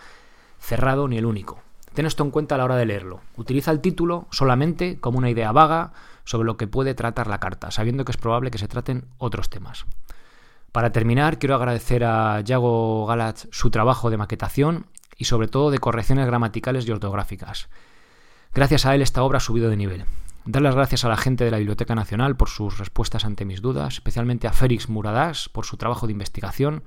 cerrado 0.59 1.07
ni 1.07 1.19
el 1.19 1.27
único. 1.27 1.61
Ten 1.93 2.07
esto 2.07 2.25
en 2.25 2.31
cuenta 2.31 2.55
a 2.55 2.59
la 2.59 2.65
hora 2.65 2.77
de 2.77 2.87
leerlo. 2.87 3.21
Utiliza 3.37 3.73
el 3.73 3.83
título 3.83 4.27
solamente 4.31 5.01
como 5.01 5.19
una 5.19 5.29
idea 5.29 5.53
vaga 5.53 5.93
sobre 6.25 6.47
lo 6.47 6.57
que 6.57 6.67
puede 6.67 6.95
tratar 6.95 7.27
la 7.27 7.41
carta, 7.41 7.71
sabiendo 7.71 8.07
que 8.07 8.13
es 8.13 8.17
probable 8.17 8.51
que 8.51 8.57
se 8.57 8.69
traten 8.69 9.05
otros 9.19 9.51
temas. 9.51 9.85
Para 10.73 10.93
terminar, 10.93 11.39
quiero 11.39 11.57
agradecer 11.57 12.05
a 12.05 12.41
Yago 12.41 13.05
Galat 13.05 13.37
su 13.51 13.69
trabajo 13.69 14.09
de 14.09 14.17
maquetación 14.17 14.87
y 15.19 15.27
sobre 15.27 15.49
todo 15.49 15.71
de 15.71 15.79
correcciones 15.79 16.25
gramaticales 16.25 16.89
y 16.89 16.93
ortográficas. 16.93 17.69
Gracias 18.57 18.87
a 18.87 18.95
él 18.95 19.03
esta 19.03 19.23
obra 19.23 19.37
ha 19.37 19.41
subido 19.41 19.69
de 19.69 19.77
nivel. 19.77 20.07
Dar 20.47 20.63
las 20.63 20.75
gracias 20.75 21.05
a 21.05 21.11
la 21.11 21.19
gente 21.19 21.45
de 21.45 21.51
la 21.51 21.59
Biblioteca 21.59 21.95
Nacional 21.95 22.39
por 22.39 22.49
sus 22.49 22.79
respuestas 22.79 23.27
ante 23.27 23.45
mis 23.45 23.61
dudas, 23.61 23.97
especialmente 23.97 24.49
a 24.49 24.55
Félix 24.55 24.89
Muradas 24.89 25.51
por 25.51 25.67
su 25.67 25.77
trabajo 25.77 26.07
de 26.07 26.15
investigación. 26.15 26.83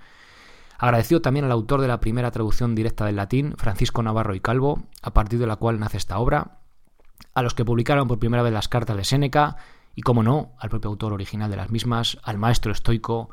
Agradecido 0.80 1.22
también 1.22 1.46
al 1.46 1.52
autor 1.52 1.82
de 1.82 1.88
la 1.88 2.00
primera 2.00 2.32
traducción 2.32 2.74
directa 2.74 3.06
del 3.06 3.18
latín, 3.18 3.54
Francisco 3.56 4.02
Navarro 4.02 4.34
y 4.34 4.40
Calvo, 4.40 4.82
a 5.04 5.14
partir 5.14 5.38
de 5.38 5.46
la 5.46 5.58
cual 5.58 5.80
nace 5.80 5.98
esta 5.98 6.18
obra. 6.18 6.58
A 7.36 7.44
los 7.44 7.54
que 7.54 7.66
publicaron 7.66 8.08
por 8.08 8.18
primera 8.18 8.42
vez 8.42 8.52
las 8.52 8.68
cartas 8.68 8.98
de 8.98 9.04
Séneca 9.04 9.58
y, 9.94 10.02
como 10.02 10.24
no, 10.24 10.54
al 10.58 10.72
propio 10.72 10.90
autor 10.90 11.14
original 11.14 11.52
de 11.52 11.58
las 11.58 11.70
mismas, 11.70 12.18
al 12.24 12.40
maestro 12.40 12.72
estoico 12.72 13.30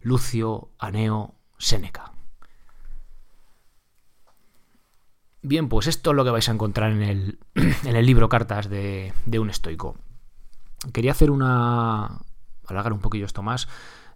Lucio 0.00 0.70
Aneo 0.78 1.34
Séneca. 1.58 2.09
Bien, 5.42 5.68
pues 5.68 5.86
esto 5.86 6.10
es 6.10 6.16
lo 6.16 6.24
que 6.24 6.30
vais 6.30 6.48
a 6.48 6.52
encontrar 6.52 6.92
en 6.92 7.02
el, 7.02 7.38
en 7.54 7.96
el 7.96 8.06
libro 8.06 8.28
Cartas 8.28 8.68
de, 8.68 9.12
un 9.38 9.50
estoico. 9.50 9.96
Quería 10.92 11.12
hacer 11.12 11.30
una... 11.30 12.20
alargar 12.66 12.92
un 12.92 13.00
poquillo 13.00 13.26
esto 13.26 13.42
más. 13.42 13.68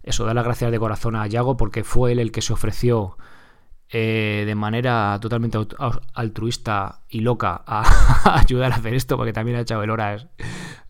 Eso, 0.03 0.25
dar 0.25 0.35
las 0.35 0.45
gracias 0.45 0.71
de 0.71 0.79
corazón 0.79 1.15
a 1.15 1.25
Yago 1.25 1.57
porque 1.57 1.83
fue 1.83 2.11
él 2.11 2.19
el 2.19 2.31
que 2.31 2.43
se 2.43 2.53
ofreció 2.53 3.17
eh, 3.89 4.43
de 4.45 4.55
manera 4.55 5.17
totalmente 5.19 5.57
altruista 6.13 7.01
y 7.09 7.21
loca 7.21 7.63
a, 7.65 8.39
ayudar 8.39 8.71
a 8.71 8.75
hacer 8.75 8.93
esto 8.93 9.17
porque 9.17 9.33
también 9.33 9.57
ha 9.57 9.61
echado 9.61 9.81
el 9.81 9.89
horas 9.89 10.27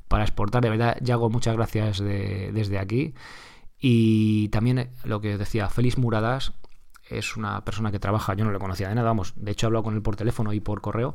para 0.09 0.25
exportar. 0.25 0.61
De 0.61 0.69
verdad, 0.69 0.97
Yago, 1.01 1.29
muchas 1.29 1.55
gracias 1.55 1.99
desde 1.99 2.77
aquí. 2.77 3.13
Y 3.79 4.49
también 4.49 4.89
lo 5.03 5.21
que 5.21 5.37
decía, 5.37 5.69
Félix 5.69 5.97
Muradas, 5.97 6.53
es 7.09 7.37
una 7.37 7.63
persona 7.63 7.91
que 7.91 7.99
trabaja, 7.99 8.33
yo 8.33 8.45
no 8.45 8.51
le 8.51 8.59
conocía 8.59 8.89
de 8.89 8.95
nada, 8.95 9.07
vamos, 9.07 9.33
de 9.35 9.51
hecho 9.51 9.65
he 9.65 9.67
hablado 9.67 9.83
con 9.83 9.95
él 9.95 10.01
por 10.01 10.15
teléfono 10.15 10.53
y 10.53 10.59
por 10.59 10.81
correo, 10.81 11.13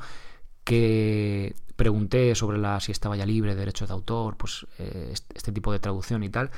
que 0.65 1.55
pregunté 1.77 2.35
sobre 2.35 2.59
la 2.59 2.81
si 2.81 2.93
estaba 2.93 3.17
ya 3.17 3.27
libre 3.27 3.55
de 3.55 3.61
derechos 3.61 3.89
de 3.89 3.95
autor, 3.95 4.37
pues 4.37 4.67
eh, 4.79 5.13
este, 5.35 5.53
tipo 5.53 5.73
de 5.73 5.79
traducción 5.79 6.23
y 6.23 6.29
tal, 6.29 6.51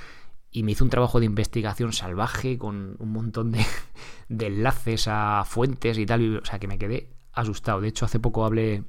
y 0.51 0.65
me 0.65 0.73
hizo 0.73 0.85
un 0.85 0.91
trabajo 0.91 1.21
de 1.21 1.27
investigación 1.27 1.93
salvaje 1.93 2.59
con 2.59 2.97
un 2.99 3.13
montón 3.13 3.53
de, 3.53 3.65
de 4.29 4.47
enlaces 4.47 5.07
a 5.09 5.45
fuentes 5.47 5.99
y 5.99 6.07
tal, 6.07 6.39
o 6.39 6.45
sea 6.45 6.59
que 6.59 6.69
me 6.69 6.79
quedé 6.79 7.09
asustado. 7.33 7.81
De 7.81 7.89
hecho, 7.89 8.05
hace 8.05 8.21
poco 8.21 8.45
hablé 8.45 8.85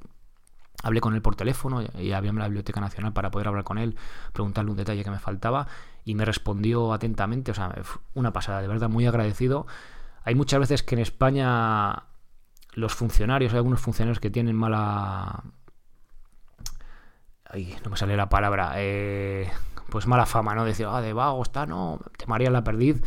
hablé 0.84 1.00
con 1.00 1.14
él 1.14 1.22
por 1.22 1.34
teléfono 1.34 1.82
y 1.82 2.12
en 2.12 2.38
la 2.38 2.46
Biblioteca 2.46 2.80
Nacional 2.80 3.12
para 3.12 3.30
poder 3.30 3.48
hablar 3.48 3.64
con 3.64 3.78
él, 3.78 3.96
preguntarle 4.32 4.70
un 4.70 4.76
detalle 4.76 5.02
que 5.02 5.10
me 5.10 5.18
faltaba 5.18 5.66
y 6.04 6.14
me 6.14 6.26
respondió 6.26 6.92
atentamente, 6.92 7.50
o 7.50 7.54
sea, 7.54 7.74
una 8.12 8.32
pasada, 8.32 8.60
de 8.60 8.68
verdad, 8.68 8.90
muy 8.90 9.06
agradecido. 9.06 9.66
Hay 10.24 10.34
muchas 10.34 10.60
veces 10.60 10.82
que 10.82 10.94
en 10.94 11.00
España 11.02 12.04
los 12.72 12.94
funcionarios, 12.94 13.52
hay 13.52 13.58
algunos 13.58 13.80
funcionarios 13.80 14.20
que 14.20 14.30
tienen 14.30 14.56
mala... 14.56 15.44
Ay, 17.44 17.76
no 17.84 17.90
me 17.90 17.96
sale 17.96 18.16
la 18.16 18.28
palabra. 18.28 18.72
Eh, 18.76 19.48
pues 19.90 20.06
mala 20.06 20.26
fama, 20.26 20.54
¿no? 20.54 20.64
Decir, 20.64 20.86
ah, 20.88 21.00
de 21.00 21.12
vago 21.12 21.42
está, 21.42 21.66
no, 21.66 22.00
te 22.16 22.26
maría 22.26 22.50
la 22.50 22.64
perdiz. 22.64 23.02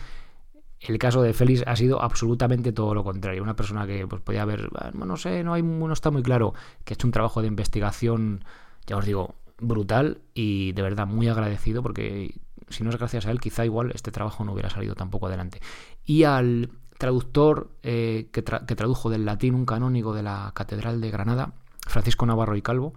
El 0.80 1.00
caso 1.00 1.22
de 1.24 1.34
Félix 1.34 1.64
ha 1.66 1.76
sido 1.76 2.02
absolutamente 2.02 2.72
todo 2.72 2.94
lo 2.94 3.04
contrario. 3.04 3.42
Una 3.42 3.56
persona 3.56 3.88
que 3.88 4.08
pues, 4.08 4.22
podía 4.22 4.44
haber, 4.44 4.70
no 4.94 5.18
sé, 5.18 5.44
no, 5.44 5.58
no 5.58 5.94
está 5.94 6.12
muy 6.12 6.22
claro, 6.22 6.54
que 6.86 6.94
ha 6.94 6.96
hecho 6.96 7.08
un 7.08 7.12
trabajo 7.12 7.42
de 7.42 7.48
investigación, 7.48 8.46
ya 8.86 8.96
os 8.96 9.06
digo, 9.06 9.36
brutal 9.60 10.22
y 10.34 10.72
de 10.74 10.82
verdad 10.84 11.08
muy 11.08 11.28
agradecido 11.28 11.82
porque 11.82 12.36
si 12.70 12.84
no 12.84 12.90
es 12.92 12.98
gracias 12.98 13.26
a 13.26 13.32
él, 13.32 13.40
quizá 13.40 13.66
igual 13.66 13.92
este 13.94 14.12
trabajo 14.12 14.44
no 14.46 14.54
hubiera 14.54 14.70
salido 14.70 14.94
tampoco 14.94 15.28
adelante. 15.28 15.62
Y 16.06 16.24
al 16.24 16.70
traductor 16.98 17.70
eh, 17.84 18.30
que, 18.32 18.42
tradujo 18.42 19.10
del 19.10 19.26
latín 19.26 19.56
un 19.56 19.66
canónigo 19.66 20.14
de 20.14 20.24
la 20.24 20.52
Catedral 20.54 21.02
de 21.02 21.12
Granada, 21.12 21.54
Francisco 21.86 22.26
Navarro 22.26 22.56
y 22.56 22.62
Calvo, 22.62 22.94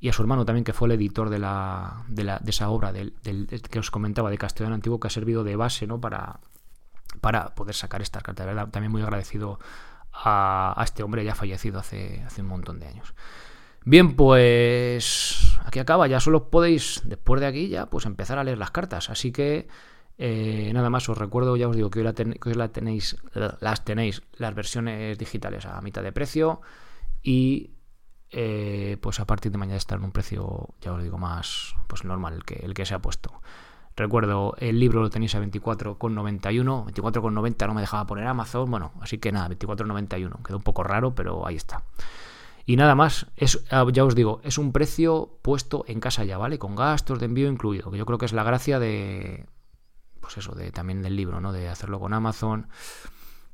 y 0.00 0.08
a 0.08 0.12
su 0.12 0.22
hermano 0.22 0.44
también, 0.44 0.64
que 0.64 0.72
fue 0.72 0.88
el 0.88 0.92
editor 0.92 1.30
de, 1.30 1.38
la, 1.38 2.04
de, 2.08 2.24
la, 2.24 2.38
de 2.40 2.50
esa 2.50 2.70
obra 2.70 2.92
del, 2.92 3.14
que 3.70 3.78
os 3.78 3.90
comentaba, 3.90 4.30
de 4.30 4.38
Castellano 4.38 4.74
Antiguo, 4.74 4.98
que 4.98 5.06
ha 5.06 5.10
servido 5.10 5.44
de 5.44 5.54
base 5.54 5.86
¿no? 5.86 6.00
para, 6.00 6.40
para 7.20 7.54
poder 7.54 7.74
sacar 7.74 8.02
estas 8.02 8.24
cartas. 8.24 8.46
verdad, 8.46 8.68
también 8.68 8.90
muy 8.90 9.02
agradecido 9.02 9.60
a, 10.12 10.80
este 10.84 11.04
hombre 11.04 11.24
ya 11.24 11.36
fallecido 11.36 11.78
hace, 11.78 12.22
hace 12.26 12.42
un 12.42 12.48
montón 12.48 12.80
de 12.80 12.88
años. 12.88 13.14
Bien, 13.84 14.14
pues 14.14 15.56
aquí 15.64 15.78
acaba. 15.78 16.06
Ya 16.06 16.18
solo 16.18 16.50
podéis, 16.50 17.02
después 17.04 17.40
de 17.40 17.46
aquí, 17.46 17.68
ya 17.68 17.86
pues 17.86 18.06
empezar 18.06 18.38
a 18.38 18.44
leer 18.44 18.58
las 18.58 18.72
cartas. 18.72 19.10
Así 19.10 19.32
que 19.32 19.68
eh, 20.18 20.70
nada 20.74 20.90
más, 20.90 21.08
os 21.08 21.18
recuerdo, 21.18 21.56
ya 21.56 21.68
os 21.68 21.76
digo 21.76 21.90
que 21.90 22.00
hoy, 22.00 22.04
la 22.54 22.68
tenéis, 22.68 23.16
las 23.60 23.84
tenéis 23.84 24.22
las 24.34 24.54
versiones 24.54 25.18
digitales 25.18 25.66
a 25.66 25.80
mitad 25.80 26.02
de 26.02 26.12
precio 26.12 26.60
y 27.22 27.72
eh, 28.30 28.98
pues 29.00 29.20
a 29.20 29.26
partir 29.26 29.52
de 29.52 29.58
mañana 29.58 29.76
estar 29.76 29.98
en 29.98 30.04
un 30.04 30.12
precio, 30.12 30.68
ya 30.80 30.92
os 30.92 31.02
digo, 31.02 31.18
más 31.18 31.74
pues 31.86 32.04
normal, 32.04 32.44
que, 32.44 32.54
el 32.54 32.74
que 32.74 32.86
se 32.86 32.94
ha 32.94 33.00
puesto. 33.00 33.42
Recuerdo, 33.94 34.54
el 34.58 34.80
libro 34.80 35.02
lo 35.02 35.10
tenéis 35.10 35.34
a 35.34 35.40
24,91, 35.42 36.86
24,90 36.92 37.66
no 37.66 37.74
me 37.74 37.80
dejaba 37.82 38.06
poner 38.06 38.26
Amazon, 38.26 38.70
bueno, 38.70 38.92
así 39.00 39.18
que 39.18 39.32
nada, 39.32 39.50
24,91, 39.50 40.42
quedó 40.42 40.56
un 40.56 40.62
poco 40.62 40.82
raro, 40.82 41.14
pero 41.14 41.46
ahí 41.46 41.56
está. 41.56 41.82
Y 42.64 42.76
nada 42.76 42.94
más, 42.94 43.26
es, 43.36 43.64
ah, 43.70 43.84
ya 43.92 44.04
os 44.04 44.14
digo, 44.14 44.40
es 44.44 44.56
un 44.56 44.72
precio 44.72 45.36
puesto 45.42 45.84
en 45.88 46.00
casa 46.00 46.24
ya, 46.24 46.38
¿vale? 46.38 46.58
Con 46.58 46.74
gastos 46.74 47.18
de 47.18 47.26
envío 47.26 47.48
incluido, 47.48 47.90
que 47.90 47.98
yo 47.98 48.06
creo 48.06 48.18
que 48.18 48.26
es 48.26 48.32
la 48.32 48.44
gracia 48.44 48.78
de, 48.78 49.46
pues 50.22 50.38
eso, 50.38 50.54
de, 50.54 50.70
también 50.70 51.02
del 51.02 51.16
libro, 51.16 51.40
¿no? 51.40 51.52
De 51.52 51.68
hacerlo 51.68 52.00
con 52.00 52.14
Amazon. 52.14 52.68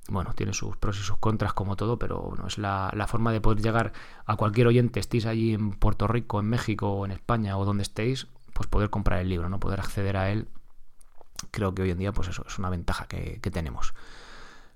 Bueno, 0.09 0.33
tiene 0.35 0.53
sus 0.53 0.77
pros 0.77 0.99
y 0.99 1.03
sus 1.03 1.17
contras 1.19 1.53
como 1.53 1.77
todo, 1.77 1.99
pero 1.99 2.21
bueno, 2.21 2.47
es 2.47 2.59
la, 2.59 3.07
forma 3.09 3.33
de 3.33 3.41
poder 3.41 3.61
llegar 3.61 3.93
a 4.25 4.37
cualquier 4.37 4.69
oyente, 4.69 5.01
estéis 5.01 5.27
allí 5.27 5.55
en 5.55 5.73
Puerto 5.73 6.07
Rico, 6.07 6.41
en 6.41 6.47
México, 6.47 6.93
o 6.93 7.05
en 7.05 7.11
España 7.11 7.59
o 7.59 7.65
donde 7.65 7.83
estéis, 7.83 8.27
pues 8.53 8.69
poder 8.69 8.91
comprar 8.91 9.21
el 9.21 9.29
libro, 9.29 9.49
¿no? 9.49 9.59
Poder 9.59 9.81
acceder 9.81 10.17
a 10.17 10.31
él. 10.31 10.47
Creo 11.51 11.75
que 11.75 11.83
hoy 11.83 11.91
en 11.91 11.99
día, 11.99 12.13
pues 12.13 12.29
eso, 12.29 12.45
es 12.47 12.59
una 12.59 12.71
ventaja 12.71 13.07
que, 13.07 13.39
tenemos. 13.53 13.95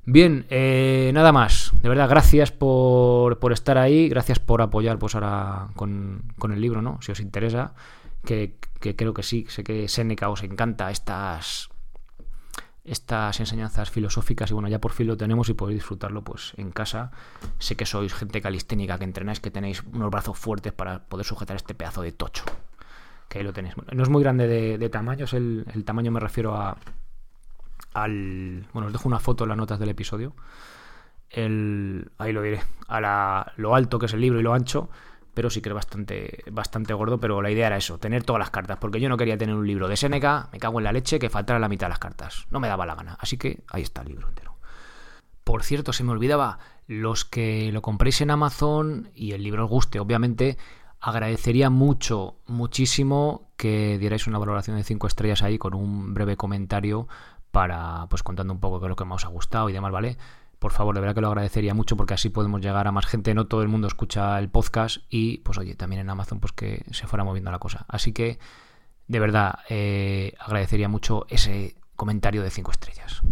Bien, 0.05 0.47
eh, 0.51 1.11
nada 1.15 1.33
más. 1.33 1.73
De 1.83 1.89
verdad, 1.89 2.09
gracias 2.09 2.53
por, 2.53 3.39
por, 3.39 3.53
estar 3.53 3.79
ahí, 3.79 4.09
gracias 4.09 4.39
por 4.39 4.61
apoyar 4.61 4.99
pues 4.99 5.15
ahora 5.15 5.69
con, 5.77 6.33
con 6.39 6.53
el 6.53 6.61
libro, 6.61 6.83
¿no? 6.83 7.01
Si 7.01 7.13
os 7.13 7.21
interesa, 7.21 7.75
que, 8.25 8.57
que 8.81 8.97
creo 8.97 9.15
que 9.15 9.23
sí, 9.23 9.47
sé 9.49 9.65
que 9.65 9.89
Seneca 9.89 10.29
os 10.29 10.43
encanta 10.43 10.91
estas 10.91 11.72
estas 12.85 13.39
enseñanzas 13.39 13.91
filosóficas 13.91 14.51
y 14.51 14.55
bueno, 14.55 14.69
ya 14.69 14.81
por 14.81 14.93
fin 14.93 15.07
lo 15.07 15.17
tenemos 15.17 15.49
y 15.49 15.55
podéis 15.55 15.79
disfrutarlo 15.79 16.23
pues 16.23 16.53
en 16.57 16.71
casa. 16.73 17.13
Sé 17.59 17.77
que 17.77 17.87
sois 17.87 18.13
gente 18.13 18.41
calisténica, 18.41 18.99
que 18.99 19.05
entrenáis, 19.05 19.41
que 19.41 19.51
tenéis 19.51 19.83
unos 19.85 20.11
brazos 20.11 20.39
fuertes 20.39 20.73
para 20.73 21.05
poder 21.05 21.25
sujetar 21.25 21.57
este 21.57 21.75
pedazo 21.75 22.03
de 22.03 22.13
tocho. 22.13 22.45
Que 23.29 23.39
ahí 23.39 23.45
lo 23.45 23.53
tenéis. 23.53 23.75
no 23.93 24.03
es 24.03 24.09
muy 24.09 24.23
grande 24.23 24.47
de, 24.47 24.89
tamaño, 24.89 25.25
es 25.25 25.33
el, 25.33 25.65
tamaño 25.85 26.11
me 26.11 26.21
refiero 26.21 26.57
a 26.57 26.77
al... 27.95 28.67
Bueno, 28.73 28.87
os 28.87 28.93
dejo 28.93 29.09
una 29.09 29.21
foto 29.21 29.45
en 29.45 29.49
las 29.51 29.59
notas 29.59 29.79
del 29.79 29.91
episodio. 29.91 30.35
El, 31.31 32.11
ahí 32.19 32.33
lo 32.33 32.43
diré. 32.43 32.63
A 32.89 33.01
la, 33.01 33.53
lo 33.57 33.75
alto 33.75 33.99
que 33.99 34.07
es 34.07 34.13
el 34.13 34.21
libro 34.21 34.41
y 34.41 34.43
lo 34.43 34.53
ancho 34.53 34.91
pero 35.35 35.51
sí 35.51 35.61
que 35.61 35.71
es 35.71 35.75
bastante, 35.75 36.45
bastante 36.51 36.95
gordo, 36.95 37.19
pero 37.19 37.43
la 37.43 37.51
idea 37.51 37.67
era 37.69 37.77
eso, 37.77 37.99
tener 37.99 38.25
todas 38.25 38.41
las 38.41 38.51
cartas, 38.51 38.79
porque 38.79 39.01
yo 39.01 39.09
no 39.09 39.17
quería 39.17 39.39
tener 39.39 39.55
un 39.55 39.67
libro 39.67 39.89
de 39.89 39.97
Seneca, 39.97 40.49
me 40.53 40.59
cago 40.59 40.79
en 40.79 40.85
la 40.85 40.93
leche, 40.93 41.19
que 41.19 41.31
faltara 41.31 41.59
la 41.59 41.69
mitad 41.69 41.87
de 41.87 41.91
las 41.91 41.99
cartas, 41.99 42.47
no 42.51 42.61
me 42.61 42.69
daba 42.69 42.87
la 42.87 42.95
gana, 42.95 43.17
así 43.21 43.37
que 43.37 43.63
ahí 43.69 43.83
está 43.83 44.03
el 44.03 44.09
libro 44.09 44.29
entero. 44.29 44.57
Por 45.45 45.65
cierto, 45.65 45.93
se 45.93 46.05
me 46.05 46.13
olvidaba, 46.13 46.59
los 46.87 47.25
que 47.25 47.73
lo 47.73 47.83
compréis 47.83 48.21
en 48.21 48.31
Amazon 48.31 49.11
y 49.15 49.33
el 49.33 49.43
libro 49.43 49.65
os 49.65 49.71
guste, 49.71 49.99
obviamente, 49.99 50.57
agradecería 51.01 51.69
mucho, 51.69 52.37
muchísimo 52.47 53.51
que 53.57 53.99
dierais 53.99 54.27
una 54.27 54.39
valoración 54.39 54.77
de 54.77 54.85
5 54.85 55.09
estrellas 55.09 55.43
ahí 55.43 55.59
con 55.59 55.75
un 55.75 56.15
breve 56.15 56.37
comentario 56.37 57.09
para, 57.51 58.07
pues 58.09 58.23
contando 58.23 58.53
un 58.53 58.61
poco 58.61 58.79
qué 58.79 58.87
es 58.87 58.91
lo 58.91 58.97
que 58.97 59.05
más 59.05 59.23
os 59.23 59.25
ha 59.27 59.29
gustado 59.29 59.69
y 59.69 59.73
demás, 59.73 59.91
¿vale? 59.93 60.17
Por 60.63 60.71
favor, 60.71 60.95
de 60.95 61.01
verdad 61.01 61.17
que 61.17 61.21
lo 61.21 61.27
agradecería 61.27 61.75
mucho 61.75 61.97
porque 61.97 62.15
así 62.15 62.29
podemos 62.29 62.61
llegar 62.61 62.87
a 62.87 62.93
más 62.93 63.05
gente. 63.05 63.35
No 63.35 63.49
todo 63.49 63.63
el 63.63 63.69
mundo 63.69 63.89
escucha 63.89 64.39
el 64.39 64.49
podcast 64.49 64.99
y, 65.11 65.39
pues 65.39 65.59
oye, 65.59 65.75
también 65.75 66.03
en 66.03 66.09
Amazon, 66.09 66.39
pues 66.39 66.53
que 66.53 66.85
se 66.93 67.09
fuera 67.09 67.25
moviendo 67.25 67.51
la 67.51 67.59
cosa. 67.59 67.85
Así 67.89 68.13
que, 68.13 68.39
de 69.09 69.19
verdad, 69.19 69.59
eh, 69.69 70.35
agradecería 70.39 70.89
mucho 70.89 71.27
ese 71.29 71.75
comentario 71.97 72.45
de 72.45 72.51
5 72.51 72.71
estrellas. 72.71 73.23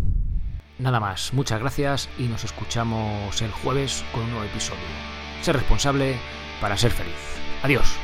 Nada 0.80 0.98
más, 0.98 1.32
muchas 1.32 1.60
gracias 1.60 2.08
y 2.18 2.24
nos 2.24 2.42
escuchamos 2.42 3.40
el 3.42 3.52
jueves 3.52 4.04
con 4.12 4.22
un 4.22 4.30
nuevo 4.30 4.46
episodio. 4.46 4.80
Ser 5.42 5.54
responsable 5.54 6.16
para 6.60 6.76
ser 6.76 6.90
feliz. 6.90 7.14
Adiós. 7.62 7.96